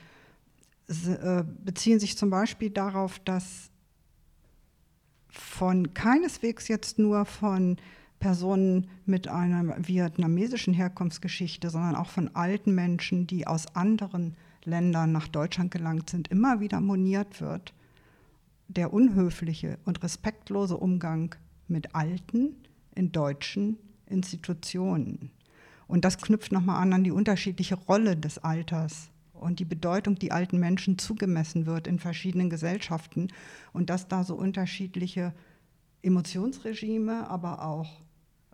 äh, 0.89 1.45
beziehen 1.65 2.01
sich 2.01 2.19
zum 2.19 2.31
Beispiel 2.31 2.71
darauf, 2.71 3.19
dass 3.21 3.71
von 5.41 5.95
keineswegs 5.95 6.69
jetzt 6.69 6.99
nur 6.99 7.25
von 7.25 7.77
Personen 8.19 8.89
mit 9.07 9.29
einer 9.29 9.77
vietnamesischen 9.79 10.75
Herkunftsgeschichte, 10.75 11.71
sondern 11.71 11.95
auch 11.95 12.09
von 12.09 12.35
alten 12.35 12.75
Menschen, 12.75 13.27
die 13.27 13.47
aus 13.47 13.75
anderen 13.77 14.37
Ländern 14.65 15.13
nach 15.13 15.29
Deutschland 15.29 15.71
gelangt 15.71 16.11
sind, 16.11 16.29
immer 16.29 16.61
wieder 16.61 16.81
moniert 16.81 17.41
wird, 17.41 17.73
der 18.67 18.93
unhöfliche 18.93 19.79
und 19.85 20.03
respektlose 20.03 20.77
Umgang 20.77 21.35
mit 21.69 21.95
Alten, 21.95 22.57
in 22.95 23.13
deutschen 23.13 23.79
Institutionen. 24.07 25.31
Und 25.87 26.05
das 26.05 26.19
knüpft 26.19 26.53
nochmal 26.53 26.83
an 26.83 26.93
an 26.93 27.05
die 27.05 27.13
unterschiedliche 27.13 27.77
Rolle 27.77 28.17
des 28.17 28.39
Alters 28.39 29.11
und 29.41 29.61
die 29.61 29.65
Bedeutung, 29.65 30.17
die 30.17 30.33
alten 30.33 30.59
Menschen 30.59 30.99
zugemessen 30.99 31.67
wird 31.67 31.87
in 31.87 31.99
verschiedenen 31.99 32.51
Gesellschaften 32.51 33.29
und 33.73 33.91
dass 33.91 34.09
da 34.09 34.25
so 34.25 34.35
unterschiedliche 34.35 35.33
Emotionsregime, 36.03 37.29
aber 37.29 37.65
auch 37.65 38.03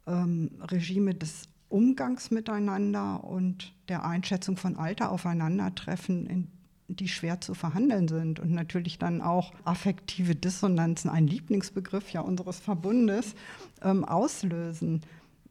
ähm, 0.06 0.50
Regime 0.60 1.14
des 1.14 1.48
Umgangs 1.68 2.30
miteinander 2.30 3.24
und 3.24 3.74
der 3.88 4.04
Einschätzung 4.04 4.56
von 4.56 4.76
Alter 4.76 5.10
aufeinandertreffen, 5.10 6.26
in 6.26 6.48
die 6.88 7.08
schwer 7.08 7.40
zu 7.40 7.54
verhandeln 7.54 8.08
sind 8.08 8.38
und 8.40 8.52
natürlich 8.52 8.98
dann 8.98 9.20
auch 9.20 9.52
affektive 9.64 10.34
Dissonanzen, 10.34 11.10
ein 11.10 11.26
Lieblingsbegriff 11.26 12.10
ja 12.10 12.20
unseres 12.20 12.60
Verbundes, 12.60 13.34
ähm, 13.82 14.04
auslösen. 14.04 15.00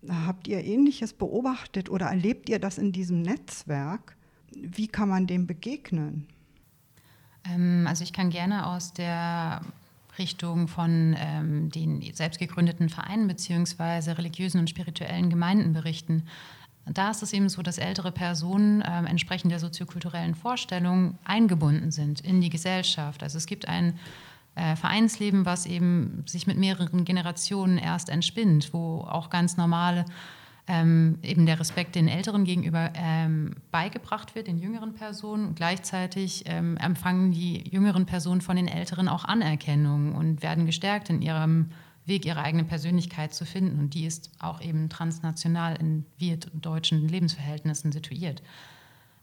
Habt 0.07 0.47
ihr 0.47 0.63
Ähnliches 0.63 1.13
beobachtet 1.13 1.89
oder 1.89 2.07
erlebt 2.07 2.49
ihr 2.49 2.59
das 2.59 2.77
in 2.77 2.91
diesem 2.91 3.21
Netzwerk? 3.21 4.15
Wie 4.55 4.87
kann 4.87 5.09
man 5.09 5.27
dem 5.27 5.47
begegnen? 5.47 6.27
Ähm, 7.49 7.85
also 7.87 8.03
ich 8.03 8.13
kann 8.13 8.29
gerne 8.29 8.67
aus 8.67 8.93
der 8.93 9.61
Richtung 10.17 10.67
von 10.67 11.15
ähm, 11.17 11.69
den 11.69 12.13
selbst 12.13 12.39
gegründeten 12.39 12.89
Vereinen 12.89 13.27
beziehungsweise 13.27 14.17
religiösen 14.17 14.59
und 14.59 14.69
spirituellen 14.69 15.29
Gemeinden 15.29 15.73
berichten. 15.73 16.23
Da 16.85 17.11
ist 17.11 17.23
es 17.23 17.31
eben 17.31 17.47
so, 17.49 17.61
dass 17.61 17.77
ältere 17.77 18.11
Personen 18.11 18.81
äh, 18.81 19.05
entsprechend 19.05 19.51
der 19.51 19.59
soziokulturellen 19.59 20.35
Vorstellungen 20.35 21.17
eingebunden 21.23 21.91
sind 21.91 22.21
in 22.21 22.41
die 22.41 22.49
Gesellschaft. 22.49 23.23
Also 23.23 23.37
es 23.37 23.45
gibt 23.45 23.67
ein 23.67 23.97
äh, 24.55 24.75
Vereinsleben, 24.75 25.45
was 25.45 25.65
eben 25.65 26.23
sich 26.27 26.45
mit 26.45 26.57
mehreren 26.57 27.05
Generationen 27.05 27.77
erst 27.77 28.09
entspinnt, 28.09 28.73
wo 28.73 28.99
auch 28.99 29.29
ganz 29.29 29.57
normale 29.57 30.05
ähm, 30.67 31.19
eben 31.21 31.45
der 31.45 31.59
Respekt 31.59 31.95
den 31.95 32.07
Älteren 32.07 32.45
gegenüber 32.45 32.91
ähm, 32.95 33.55
beigebracht 33.71 34.33
wird, 34.35 34.47
den 34.47 34.57
jüngeren 34.57 34.93
Personen. 34.93 35.55
Gleichzeitig 35.55 36.43
ähm, 36.45 36.77
empfangen 36.77 37.31
die 37.31 37.69
jüngeren 37.69 38.05
Personen 38.05 38.41
von 38.41 38.55
den 38.55 38.67
Älteren 38.67 39.09
auch 39.09 39.25
Anerkennung 39.25 40.15
und 40.15 40.41
werden 40.41 40.65
gestärkt 40.65 41.09
in 41.09 41.21
ihrem 41.21 41.71
Weg, 42.05 42.25
ihre 42.25 42.41
eigene 42.41 42.63
Persönlichkeit 42.63 43.33
zu 43.33 43.45
finden. 43.45 43.79
Und 43.79 43.93
die 43.93 44.05
ist 44.05 44.31
auch 44.39 44.61
eben 44.61 44.89
transnational 44.89 45.75
in 45.75 46.05
deutschen 46.53 47.07
Lebensverhältnissen 47.07 47.91
situiert. 47.91 48.41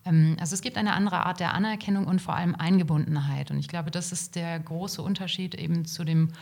Ähm, 0.05 0.37
also 0.41 0.53
es 0.55 0.61
gibt 0.61 0.77
eine 0.77 0.93
andere 0.93 1.25
Art 1.25 1.41
der 1.41 1.55
Anerkennung 1.55 2.07
und 2.07 2.21
vor 2.21 2.37
allem 2.37 2.55
Eingebundenheit. 2.55 3.51
Und 3.51 3.59
ich 3.59 3.69
glaube, 3.69 3.91
das 3.91 4.13
ist 4.13 4.37
der 4.37 4.61
große 4.61 5.01
Unterschied 5.01 5.55
eben 5.55 5.87
zu 5.87 6.05
dem 6.05 6.33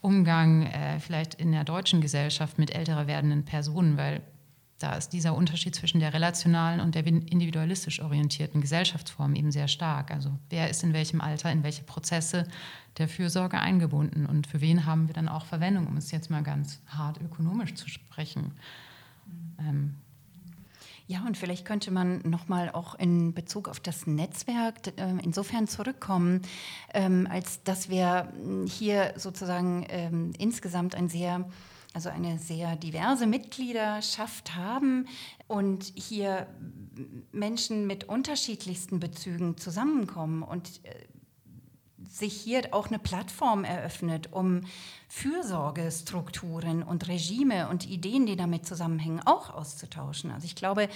Umgang 0.00 0.62
äh, 0.66 0.98
vielleicht 0.98 1.34
in 1.34 1.52
der 1.52 1.64
deutschen 1.64 2.00
Gesellschaft 2.00 2.58
mit 2.58 2.74
älterer 2.74 3.06
werdenden 3.06 3.44
Personen, 3.44 3.96
weil 3.96 4.22
da 4.80 4.94
ist 4.94 5.10
dieser 5.10 5.34
Unterschied 5.36 5.74
zwischen 5.74 6.00
der 6.00 6.14
relationalen 6.14 6.80
und 6.80 6.94
der 6.94 7.06
individualistisch 7.06 8.00
orientierten 8.00 8.62
Gesellschaftsform 8.62 9.34
eben 9.34 9.52
sehr 9.52 9.68
stark. 9.68 10.10
Also 10.10 10.30
wer 10.48 10.70
ist 10.70 10.82
in 10.82 10.94
welchem 10.94 11.20
Alter, 11.20 11.52
in 11.52 11.62
welche 11.62 11.82
Prozesse 11.82 12.46
der 12.96 13.06
Fürsorge 13.06 13.60
eingebunden 13.60 14.24
und 14.24 14.46
für 14.46 14.62
wen 14.62 14.86
haben 14.86 15.06
wir 15.06 15.14
dann 15.14 15.28
auch 15.28 15.44
Verwendung, 15.44 15.86
um 15.86 15.98
es 15.98 16.10
jetzt 16.10 16.30
mal 16.30 16.42
ganz 16.42 16.80
hart 16.86 17.20
ökonomisch 17.20 17.74
zu 17.74 17.90
sprechen. 17.90 18.52
Ähm, 19.58 19.96
ja, 21.06 21.26
und 21.26 21.36
vielleicht 21.36 21.66
könnte 21.66 21.90
man 21.90 22.20
nochmal 22.22 22.70
auch 22.70 22.94
in 22.94 23.34
Bezug 23.34 23.68
auf 23.68 23.80
das 23.80 24.06
Netzwerk 24.06 24.76
äh, 24.96 25.12
insofern 25.22 25.68
zurückkommen, 25.68 26.40
ähm, 26.94 27.28
als 27.30 27.62
dass 27.64 27.90
wir 27.90 28.32
hier 28.66 29.12
sozusagen 29.16 29.84
ähm, 29.90 30.32
insgesamt 30.38 30.94
ein 30.94 31.10
sehr 31.10 31.46
also 31.92 32.08
eine 32.08 32.38
sehr 32.38 32.76
diverse 32.76 33.26
Mitgliederschaft 33.26 34.54
haben 34.54 35.06
und 35.48 35.92
hier 35.96 36.46
Menschen 37.32 37.86
mit 37.86 38.04
unterschiedlichsten 38.04 39.00
Bezügen 39.00 39.56
zusammenkommen. 39.56 40.42
Und 40.42 40.84
äh, 40.84 40.94
sich 42.10 42.34
hier 42.34 42.62
auch 42.72 42.88
eine 42.88 42.98
Plattform 42.98 43.64
eröffnet, 43.64 44.32
um 44.32 44.62
Fürsorgestrukturen 45.08 46.84
und 46.84 47.08
Regime 47.08 47.68
und 47.68 47.88
Ideen, 47.88 48.26
die 48.26 48.36
damit 48.36 48.64
zusammenhängen, 48.64 49.20
auch 49.24 49.50
auszutauschen. 49.50 50.30
Also 50.30 50.44
ich 50.44 50.54
glaube, 50.54 50.88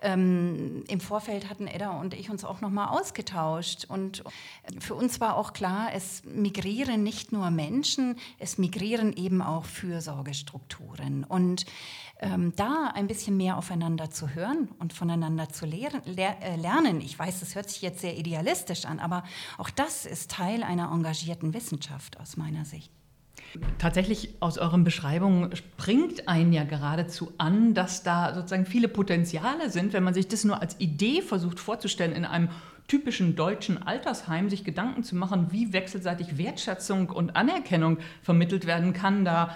ähm, 0.00 0.84
im 0.88 1.00
Vorfeld 1.00 1.50
hatten 1.50 1.66
Edda 1.66 1.90
und 1.90 2.14
ich 2.14 2.30
uns 2.30 2.44
auch 2.44 2.62
nochmal 2.62 2.88
ausgetauscht. 2.88 3.84
Und 3.86 4.24
für 4.78 4.94
uns 4.94 5.20
war 5.20 5.36
auch 5.36 5.52
klar, 5.52 5.90
es 5.94 6.22
migrieren 6.24 7.02
nicht 7.02 7.30
nur 7.30 7.50
Menschen, 7.50 8.16
es 8.38 8.56
migrieren 8.56 9.12
eben 9.12 9.42
auch 9.42 9.66
Fürsorgestrukturen. 9.66 11.24
Und 11.24 11.66
ähm, 12.20 12.52
da 12.56 12.90
ein 12.94 13.06
bisschen 13.06 13.36
mehr 13.36 13.56
aufeinander 13.56 14.10
zu 14.10 14.34
hören 14.34 14.68
und 14.78 14.92
voneinander 14.92 15.50
zu 15.50 15.66
lehren, 15.66 16.02
ler 16.04 16.36
äh, 16.42 16.56
lernen. 16.56 17.00
Ich 17.00 17.16
weiß, 17.16 17.40
das 17.40 17.54
hört 17.54 17.70
sich 17.70 17.82
jetzt 17.82 18.00
sehr 18.00 18.16
idealistisch 18.16 18.86
an, 18.86 18.98
aber 18.98 19.22
auch 19.56 19.70
das 19.70 20.04
ist 20.04 20.30
Teil 20.30 20.57
einer 20.62 20.90
engagierten 20.92 21.54
Wissenschaft 21.54 22.20
aus 22.20 22.36
meiner 22.36 22.64
Sicht. 22.64 22.90
Tatsächlich 23.78 24.34
aus 24.40 24.58
euren 24.58 24.84
Beschreibungen 24.84 25.54
springt 25.56 26.28
einen 26.28 26.52
ja 26.52 26.64
geradezu 26.64 27.32
an, 27.38 27.72
dass 27.72 28.02
da 28.02 28.34
sozusagen 28.34 28.66
viele 28.66 28.88
Potenziale 28.88 29.70
sind, 29.70 29.92
wenn 29.92 30.04
man 30.04 30.14
sich 30.14 30.28
das 30.28 30.44
nur 30.44 30.60
als 30.60 30.78
Idee 30.80 31.22
versucht 31.22 31.58
vorzustellen, 31.58 32.12
in 32.12 32.24
einem 32.24 32.50
typischen 32.88 33.36
deutschen 33.36 33.82
Altersheim 33.82 34.50
sich 34.50 34.64
Gedanken 34.64 35.02
zu 35.02 35.14
machen, 35.14 35.52
wie 35.52 35.72
wechselseitig 35.72 36.38
Wertschätzung 36.38 37.10
und 37.10 37.36
Anerkennung 37.36 37.98
vermittelt 38.22 38.66
werden 38.66 38.92
kann. 38.92 39.24
Da 39.24 39.54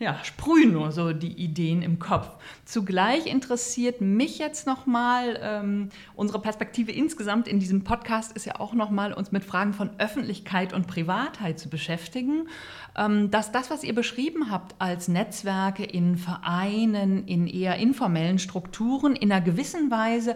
ja, 0.00 0.18
sprühen 0.24 0.72
nur 0.72 0.92
so 0.92 1.12
die 1.12 1.34
Ideen 1.34 1.82
im 1.82 1.98
Kopf. 1.98 2.30
Zugleich 2.64 3.26
interessiert 3.26 4.00
mich 4.00 4.38
jetzt 4.38 4.66
nochmal, 4.66 5.38
ähm, 5.42 5.90
unsere 6.14 6.40
Perspektive 6.40 6.90
insgesamt 6.90 7.46
in 7.46 7.60
diesem 7.60 7.84
Podcast 7.84 8.32
ist 8.32 8.46
ja 8.46 8.58
auch 8.58 8.72
nochmal, 8.72 9.12
uns 9.12 9.30
mit 9.30 9.44
Fragen 9.44 9.74
von 9.74 9.90
Öffentlichkeit 9.98 10.72
und 10.72 10.86
Privatheit 10.86 11.60
zu 11.60 11.68
beschäftigen. 11.68 12.48
Ähm, 12.96 13.30
dass 13.30 13.52
das, 13.52 13.70
was 13.70 13.84
ihr 13.84 13.94
beschrieben 13.94 14.50
habt 14.50 14.74
als 14.78 15.08
Netzwerke 15.08 15.84
in 15.84 16.16
Vereinen, 16.16 17.26
in 17.26 17.46
eher 17.46 17.76
informellen 17.76 18.38
Strukturen, 18.38 19.14
in 19.14 19.30
einer 19.30 19.42
gewissen 19.42 19.90
Weise 19.90 20.34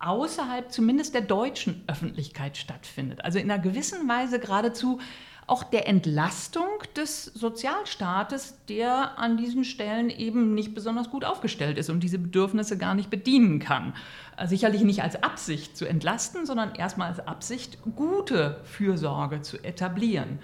außerhalb 0.00 0.72
zumindest 0.72 1.14
der 1.14 1.22
deutschen 1.22 1.84
Öffentlichkeit 1.86 2.56
stattfindet. 2.56 3.24
Also 3.24 3.38
in 3.38 3.48
einer 3.48 3.62
gewissen 3.62 4.08
Weise 4.08 4.40
geradezu 4.40 4.98
auch 5.46 5.62
der 5.62 5.88
Entlastung 5.88 6.68
des 6.96 7.24
Sozialstaates, 7.26 8.56
der 8.68 9.18
an 9.18 9.36
diesen 9.36 9.64
Stellen 9.64 10.10
eben 10.10 10.54
nicht 10.54 10.74
besonders 10.74 11.10
gut 11.10 11.24
aufgestellt 11.24 11.78
ist 11.78 11.90
und 11.90 12.00
diese 12.00 12.18
Bedürfnisse 12.18 12.78
gar 12.78 12.94
nicht 12.94 13.10
bedienen 13.10 13.58
kann. 13.58 13.94
Äh, 14.36 14.46
sicherlich 14.46 14.82
nicht 14.82 15.02
als 15.02 15.22
Absicht 15.22 15.76
zu 15.76 15.86
entlasten, 15.86 16.46
sondern 16.46 16.74
erstmal 16.74 17.08
als 17.08 17.26
Absicht, 17.26 17.78
gute 17.94 18.60
Fürsorge 18.64 19.42
zu 19.42 19.62
etablieren. 19.62 20.38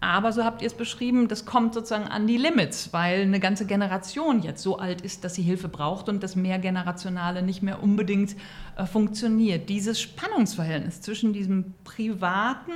Aber 0.00 0.30
so 0.32 0.44
habt 0.44 0.60
ihr 0.60 0.66
es 0.66 0.74
beschrieben, 0.74 1.26
das 1.26 1.46
kommt 1.46 1.72
sozusagen 1.72 2.04
an 2.04 2.26
die 2.26 2.36
Limits, 2.36 2.92
weil 2.92 3.22
eine 3.22 3.40
ganze 3.40 3.66
Generation 3.66 4.42
jetzt 4.42 4.62
so 4.62 4.78
alt 4.78 5.00
ist, 5.00 5.24
dass 5.24 5.34
sie 5.34 5.42
Hilfe 5.42 5.68
braucht 5.68 6.08
und 6.08 6.22
das 6.22 6.36
Mehrgenerationale 6.36 7.42
nicht 7.42 7.62
mehr 7.62 7.82
unbedingt 7.82 8.36
äh, 8.76 8.84
funktioniert. 8.84 9.70
Dieses 9.70 10.00
Spannungsverhältnis 10.00 11.00
zwischen 11.00 11.32
diesem 11.32 11.74
privaten, 11.82 12.72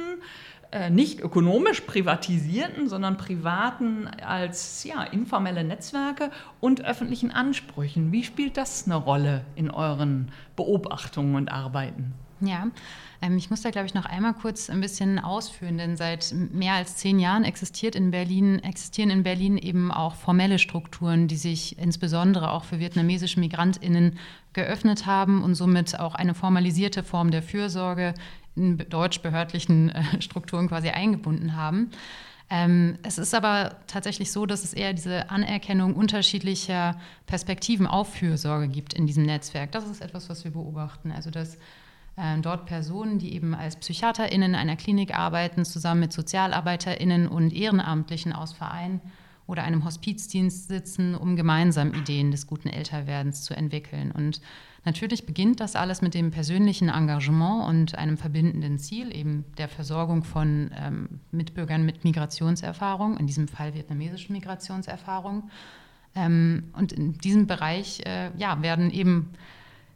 nicht 0.91 1.21
ökonomisch 1.21 1.81
privatisierten, 1.81 2.89
sondern 2.89 3.17
privaten 3.17 4.07
als 4.07 4.85
ja, 4.85 5.03
informelle 5.03 5.65
Netzwerke 5.65 6.31
und 6.61 6.85
öffentlichen 6.85 7.33
Ansprüchen. 7.33 8.13
Wie 8.13 8.23
spielt 8.23 8.57
das 8.57 8.87
eine 8.87 8.95
Rolle 8.95 9.45
in 9.57 9.71
euren 9.71 10.31
Beobachtungen 10.55 11.35
und 11.35 11.51
Arbeiten? 11.51 12.15
Ja, 12.41 12.69
ähm, 13.21 13.37
ich 13.37 13.51
muss 13.51 13.63
da, 13.63 13.71
glaube 13.71 13.87
ich, 13.87 13.95
noch 13.95 14.07
einmal 14.07 14.33
kurz 14.33 14.71
ein 14.71 14.81
bisschen 14.81 15.19
ausführen, 15.19 15.77
denn 15.77 15.97
seit 15.97 16.35
mehr 16.53 16.75
als 16.75 16.97
zehn 16.97 17.19
Jahren 17.19 17.45
existiert 17.45 17.95
in 17.95 18.11
Berlin, 18.11 18.61
existieren 18.61 19.11
in 19.11 19.23
Berlin 19.23 19.59
eben 19.59 19.93
auch 19.93 20.15
formelle 20.15 20.59
Strukturen, 20.59 21.29
die 21.29 21.37
sich 21.37 21.79
insbesondere 21.79 22.51
auch 22.51 22.65
für 22.65 22.79
vietnamesische 22.79 23.41
MigrantInnen 23.41 24.19
geöffnet 24.53 25.07
haben 25.07 25.43
und 25.43 25.55
somit 25.55 26.01
auch 26.01 26.15
eine 26.15 26.35
formalisierte 26.35 27.03
Form 27.03 27.31
der 27.31 27.43
Fürsorge 27.43 28.15
in 28.57 28.79
deutsch-behördlichen 28.79 29.91
äh, 29.91 30.23
Strukturen 30.23 30.69
quasi 30.69 30.89
eingebunden 30.89 31.57
haben. 31.57 31.91
Ähm, 32.53 32.99
es 33.05 33.19
ist 33.19 33.33
aber 33.33 33.77
tatsächlich 33.87 34.33
so, 34.33 34.45
dass 34.45 34.65
es 34.65 34.75
eher 34.75 34.93
diese 34.93 35.31
Anerkennung 35.31 35.95
unterschiedlicher 35.95 36.97
Perspektiven 37.27 37.87
auf 37.87 38.15
Fürsorge 38.15 38.67
gibt 38.67 38.93
in 38.93 39.07
diesem 39.07 39.25
Netzwerk. 39.25 39.71
Das 39.71 39.89
ist 39.89 40.03
etwas, 40.03 40.29
was 40.29 40.43
wir 40.43 40.51
beobachten. 40.51 41.13
Also 41.13 41.31
dass 41.31 41.57
äh, 42.17 42.39
dort 42.43 42.67
Personen, 42.67 43.21
die 43.21 43.35
eben 43.35 43.55
als 43.55 43.77
PsychiaterInnen 43.77 44.51
in 44.51 44.57
einer 44.57 44.75
Klinik 44.75 45.17
arbeiten, 45.17 45.65
zusammen 45.65 46.01
mit 46.01 46.13
SozialarbeiterInnen 46.13 47.29
und 47.29 47.53
Ehrenamtlichen 47.53 48.33
aus 48.33 48.53
Vereinen 48.53 49.01
oder 49.47 49.63
einem 49.63 49.85
Hospizdienst 49.85 50.69
sitzen, 50.69 51.15
um 51.15 51.37
gemeinsam 51.37 51.95
Ideen 51.95 52.33
des 52.33 52.49
guten 52.49 52.69
Älterwerdens 52.69 53.43
zu 53.43 53.55
entwickeln. 53.55 54.11
Und 54.11 54.41
Natürlich 54.85 55.27
beginnt 55.27 55.61
das 55.61 55.77
alles 55.77 56.01
mit 56.01 56.15
dem 56.15 56.31
persönlichen 56.31 56.89
Engagement 56.89 57.69
und 57.69 57.99
einem 57.99 58.17
verbindenden 58.17 58.79
Ziel, 58.79 59.15
eben 59.15 59.45
der 59.59 59.69
Versorgung 59.69 60.25
von 60.25 60.71
ähm, 60.75 61.21
Mitbürgern 61.33 61.85
mit 61.85 62.05
Migrationserfahrung, 62.05 63.19
in 63.19 63.27
diesem 63.27 63.47
Fall 63.47 63.75
vietnamesischen 63.75 64.33
Migrationserfahrung. 64.33 65.51
Ähm, 66.15 66.65
und 66.73 66.93
in 66.93 67.19
diesem 67.19 67.47
Bereich 67.47 68.01
äh, 68.07 68.31
ja, 68.39 68.63
werden 68.63 68.91
eben 68.91 69.31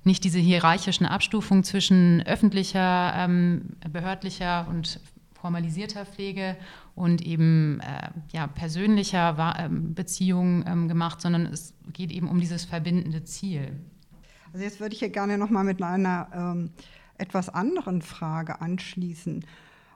nicht 0.05 0.23
diese 0.23 0.39
hierarchischen 0.39 1.07
Abstufungen 1.07 1.65
zwischen 1.65 2.23
öffentlicher, 2.27 3.15
ähm, 3.17 3.71
behördlicher 3.91 4.67
und 4.69 5.01
formalisierter 5.33 6.05
Pflege 6.05 6.57
und 6.95 7.23
eben 7.23 7.81
äh, 7.81 8.11
ja, 8.33 8.47
persönlicher 8.47 9.57
äh, 9.59 9.69
Beziehungen 9.71 10.65
ähm, 10.67 10.89
gemacht, 10.89 11.21
sondern 11.21 11.47
es 11.47 11.75
geht 11.93 12.13
eben 12.13 12.29
um 12.29 12.39
dieses 12.39 12.65
verbindende 12.65 13.25
Ziel. 13.25 13.73
Also 14.55 14.65
jetzt 14.65 14.79
würde 14.79 14.93
ich 14.93 15.01
hier 15.01 15.11
gerne 15.11 15.37
noch 15.37 15.51
mal 15.51 15.65
mit 15.65 15.83
einer 15.83 16.29
ähm, 16.33 16.71
etwas 17.19 17.49
anderen 17.49 18.03
Frage 18.03 18.61
anschließen. 18.61 19.45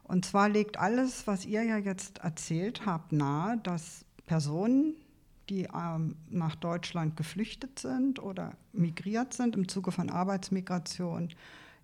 Und 0.03 0.25
zwar 0.25 0.49
legt 0.49 0.81
alles, 0.81 1.29
was 1.29 1.47
ihr 1.47 1.62
ja 1.62 1.77
jetzt 1.77 2.18
erzählt 2.18 2.85
habt, 2.85 3.12
nahe, 3.12 3.59
dass 3.59 4.05
Personen, 4.27 4.97
die 5.49 5.68
ähm, 5.73 6.16
nach 6.29 6.57
Deutschland 6.57 7.16
geflüchtet 7.16 7.79
sind 7.79 8.21
oder 8.21 8.51
migriert 8.73 9.33
sind 9.33 9.55
im 9.55 9.68
Zuge 9.68 9.92
von 9.92 10.11
Arbeitsmigration, 10.11 11.29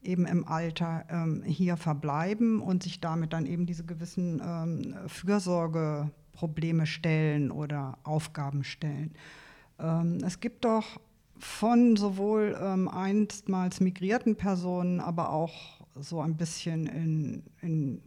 eben 0.02 0.26
im 0.26 0.44
Alter 0.44 1.04
ähm, 1.10 1.44
hier 1.46 1.76
verbleiben 1.76 2.60
und 2.60 2.82
sich 2.82 3.00
damit 3.00 3.34
dann 3.34 3.46
eben 3.46 3.66
diese 3.66 3.84
gewissen 3.84 4.42
ähm, 4.44 4.96
Fürsorgeprobleme 5.06 6.86
stellen 6.86 7.52
oder 7.52 7.98
Aufgaben 8.02 8.64
stellen. 8.64 9.14
Ähm, 9.78 10.18
es 10.24 10.40
gibt 10.40 10.64
doch 10.64 10.98
von 11.44 11.96
sowohl 11.96 12.58
ähm, 12.58 12.88
einstmals 12.88 13.78
migrierten 13.80 14.34
Personen, 14.34 14.98
aber 14.98 15.30
auch 15.30 15.52
so 15.94 16.20
ein 16.20 16.36
bisschen 16.36 16.86
in, 16.86 17.42
in 17.60 18.02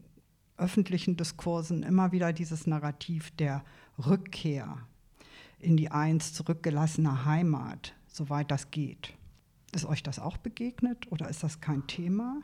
öffentlichen 0.57 1.17
Diskursen 1.17 1.83
immer 1.83 2.11
wieder 2.11 2.33
dieses 2.33 2.65
Narrativ 2.65 3.29
der 3.31 3.63
Rückkehr 4.03 4.79
in 5.59 5.77
die 5.77 5.91
einst 5.91 6.35
zurückgelassene 6.35 7.25
Heimat, 7.25 7.93
soweit 8.07 8.49
das 8.49 8.71
geht. 8.71 9.13
Ist 9.73 9.85
euch 9.85 10.01
das 10.01 10.17
auch 10.17 10.37
begegnet 10.37 11.09
oder 11.11 11.29
ist 11.29 11.43
das 11.43 11.61
kein 11.61 11.85
Thema? 11.85 12.41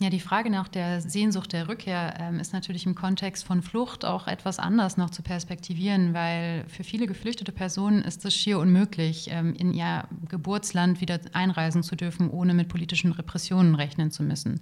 Ja, 0.00 0.10
die 0.10 0.20
Frage 0.20 0.50
nach 0.50 0.66
der 0.66 1.00
Sehnsucht 1.00 1.52
der 1.52 1.68
Rückkehr 1.68 2.16
ähm, 2.18 2.40
ist 2.40 2.52
natürlich 2.52 2.84
im 2.84 2.96
Kontext 2.96 3.44
von 3.44 3.62
Flucht 3.62 4.04
auch 4.04 4.26
etwas 4.26 4.58
anders 4.58 4.96
noch 4.96 5.10
zu 5.10 5.22
perspektivieren, 5.22 6.14
weil 6.14 6.64
für 6.68 6.82
viele 6.82 7.06
geflüchtete 7.06 7.52
Personen 7.52 8.02
ist 8.02 8.24
es 8.24 8.34
schier 8.34 8.58
unmöglich, 8.58 9.28
ähm, 9.30 9.54
in 9.54 9.72
ihr 9.72 10.04
Geburtsland 10.28 11.00
wieder 11.00 11.20
einreisen 11.32 11.84
zu 11.84 11.94
dürfen, 11.94 12.28
ohne 12.28 12.54
mit 12.54 12.68
politischen 12.68 13.12
Repressionen 13.12 13.76
rechnen 13.76 14.10
zu 14.10 14.24
müssen. 14.24 14.60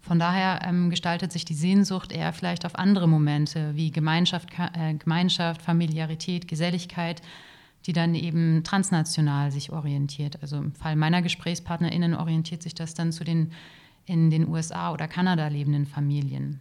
Von 0.00 0.18
daher 0.18 0.60
ähm, 0.64 0.90
gestaltet 0.90 1.32
sich 1.32 1.44
die 1.44 1.54
Sehnsucht 1.54 2.12
eher 2.12 2.32
vielleicht 2.32 2.66
auf 2.66 2.76
andere 2.76 3.08
Momente 3.08 3.74
wie 3.76 3.92
Gemeinschaft, 3.92 4.50
äh, 4.58 4.94
Gemeinschaft, 4.94 5.62
Familiarität, 5.62 6.48
Geselligkeit, 6.48 7.22
die 7.86 7.92
dann 7.92 8.14
eben 8.14 8.64
transnational 8.64 9.52
sich 9.52 9.72
orientiert. 9.72 10.42
Also 10.42 10.56
im 10.56 10.74
Fall 10.74 10.96
meiner 10.96 11.22
GesprächspartnerInnen 11.22 12.14
orientiert 12.14 12.62
sich 12.62 12.74
das 12.74 12.92
dann 12.94 13.12
zu 13.12 13.24
den 13.24 13.52
in 14.06 14.30
den 14.30 14.48
USA 14.48 14.92
oder 14.92 15.08
Kanada 15.08 15.48
lebenden 15.48 15.86
Familien. 15.86 16.60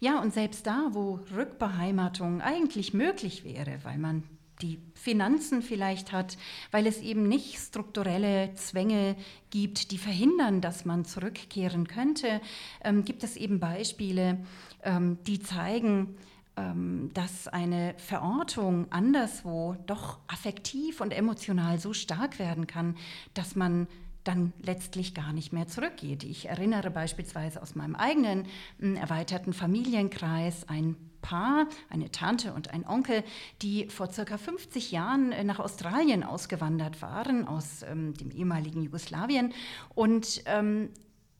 Ja, 0.00 0.20
und 0.20 0.32
selbst 0.32 0.66
da, 0.66 0.90
wo 0.92 1.20
Rückbeheimatung 1.34 2.40
eigentlich 2.40 2.94
möglich 2.94 3.44
wäre, 3.44 3.80
weil 3.82 3.98
man 3.98 4.22
die 4.62 4.80
Finanzen 4.94 5.62
vielleicht 5.62 6.12
hat, 6.12 6.36
weil 6.70 6.86
es 6.86 7.00
eben 7.00 7.28
nicht 7.28 7.58
strukturelle 7.58 8.52
Zwänge 8.54 9.16
gibt, 9.50 9.90
die 9.90 9.98
verhindern, 9.98 10.60
dass 10.60 10.84
man 10.84 11.04
zurückkehren 11.04 11.86
könnte, 11.86 12.40
ähm, 12.82 13.04
gibt 13.04 13.22
es 13.24 13.36
eben 13.36 13.60
Beispiele, 13.60 14.38
ähm, 14.82 15.18
die 15.26 15.40
zeigen, 15.40 16.16
ähm, 16.56 17.10
dass 17.14 17.46
eine 17.46 17.94
Verortung 17.98 18.90
anderswo 18.90 19.76
doch 19.86 20.18
affektiv 20.26 21.00
und 21.00 21.12
emotional 21.12 21.78
so 21.78 21.92
stark 21.92 22.38
werden 22.38 22.66
kann, 22.66 22.96
dass 23.34 23.54
man 23.54 23.86
dann 24.28 24.52
letztlich 24.62 25.14
gar 25.14 25.32
nicht 25.32 25.52
mehr 25.52 25.66
zurückgeht. 25.66 26.22
Ich 26.22 26.48
erinnere 26.48 26.90
beispielsweise 26.90 27.62
aus 27.62 27.74
meinem 27.74 27.96
eigenen 27.96 28.46
hm, 28.78 28.96
erweiterten 28.96 29.54
Familienkreis 29.54 30.68
ein 30.68 30.96
Paar, 31.20 31.66
eine 31.90 32.12
Tante 32.12 32.52
und 32.52 32.70
ein 32.72 32.86
Onkel, 32.86 33.24
die 33.62 33.88
vor 33.88 34.12
circa 34.12 34.38
50 34.38 34.92
Jahren 34.92 35.32
äh, 35.32 35.42
nach 35.42 35.58
Australien 35.58 36.22
ausgewandert 36.22 37.02
waren, 37.02 37.48
aus 37.48 37.82
ähm, 37.82 38.14
dem 38.14 38.30
ehemaligen 38.30 38.82
Jugoslawien 38.82 39.52
und 39.94 40.42
ähm, 40.46 40.90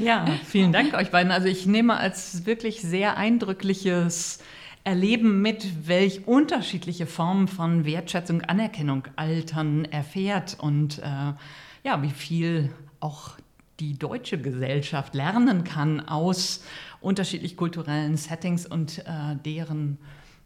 Ja, 0.00 0.26
vielen 0.44 0.72
Dank 0.72 0.94
euch 0.94 1.10
beiden. 1.10 1.30
Also 1.32 1.46
ich 1.46 1.66
nehme 1.66 1.96
als 1.96 2.46
wirklich 2.46 2.80
sehr 2.82 3.16
eindrückliches 3.16 4.40
Erleben 4.84 5.42
mit, 5.42 5.88
welch 5.88 6.26
unterschiedliche 6.26 7.06
Formen 7.06 7.48
von 7.48 7.84
Wertschätzung, 7.84 8.42
Anerkennung 8.42 9.04
Altern 9.16 9.84
erfährt 9.84 10.56
und 10.58 10.98
äh, 10.98 11.32
ja, 11.84 12.02
wie 12.02 12.10
viel 12.10 12.70
auch 12.98 13.36
die 13.78 13.98
deutsche 13.98 14.38
Gesellschaft 14.38 15.14
lernen 15.14 15.64
kann 15.64 16.00
aus 16.00 16.64
unterschiedlich 17.00 17.56
kulturellen 17.56 18.16
Settings 18.16 18.66
und 18.66 18.98
äh, 19.00 19.36
deren 19.44 19.98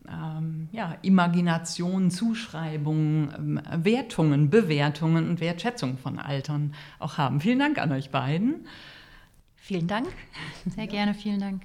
ähm, 0.08 0.68
ja, 0.72 0.96
Imagination, 1.02 2.10
Zuschreibungen, 2.10 3.32
ähm, 3.36 3.84
Wertungen, 3.84 4.50
Bewertungen 4.50 5.28
und 5.28 5.40
Wertschätzung 5.40 5.98
von 5.98 6.18
Altern 6.18 6.74
auch 6.98 7.18
haben. 7.18 7.40
Vielen 7.40 7.58
Dank 7.58 7.78
an 7.78 7.92
euch 7.92 8.10
beiden. 8.10 8.66
Vielen 9.56 9.86
Dank. 9.86 10.08
Sehr 10.74 10.86
gerne, 10.86 11.14
vielen 11.14 11.40
Dank. 11.40 11.62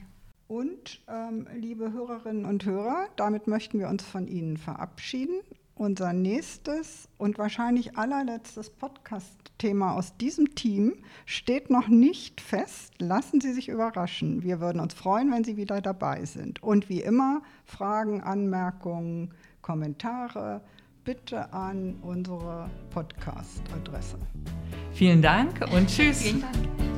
Und 0.47 0.99
ähm, 1.07 1.47
liebe 1.55 1.91
Hörerinnen 1.91 2.45
und 2.45 2.65
Hörer, 2.65 3.07
damit 3.15 3.47
möchten 3.47 3.77
wir 3.77 3.87
uns 3.87 4.03
von 4.03 4.27
Ihnen 4.27 4.57
verabschieden. 4.57 5.41
Unser 5.79 6.11
nächstes 6.11 7.07
und 7.17 7.37
wahrscheinlich 7.37 7.97
allerletztes 7.97 8.69
Podcast-Thema 8.69 9.95
aus 9.95 10.17
diesem 10.17 10.53
Team 10.53 10.95
steht 11.25 11.69
noch 11.69 11.87
nicht 11.87 12.41
fest. 12.41 12.95
Lassen 12.99 13.39
Sie 13.39 13.53
sich 13.53 13.69
überraschen. 13.69 14.43
Wir 14.43 14.59
würden 14.59 14.81
uns 14.81 14.93
freuen, 14.93 15.31
wenn 15.31 15.45
Sie 15.45 15.55
wieder 15.55 15.79
dabei 15.79 16.25
sind. 16.25 16.61
Und 16.61 16.89
wie 16.89 16.99
immer, 16.99 17.43
Fragen, 17.63 18.19
Anmerkungen, 18.19 19.33
Kommentare 19.61 20.59
bitte 21.05 21.53
an 21.53 21.95
unsere 22.01 22.69
Podcast-Adresse. 22.89 24.17
Vielen 24.91 25.21
Dank 25.21 25.61
und 25.73 25.87
tschüss. 25.87 26.23
Vielen 26.23 26.41
Dank. 26.41 26.88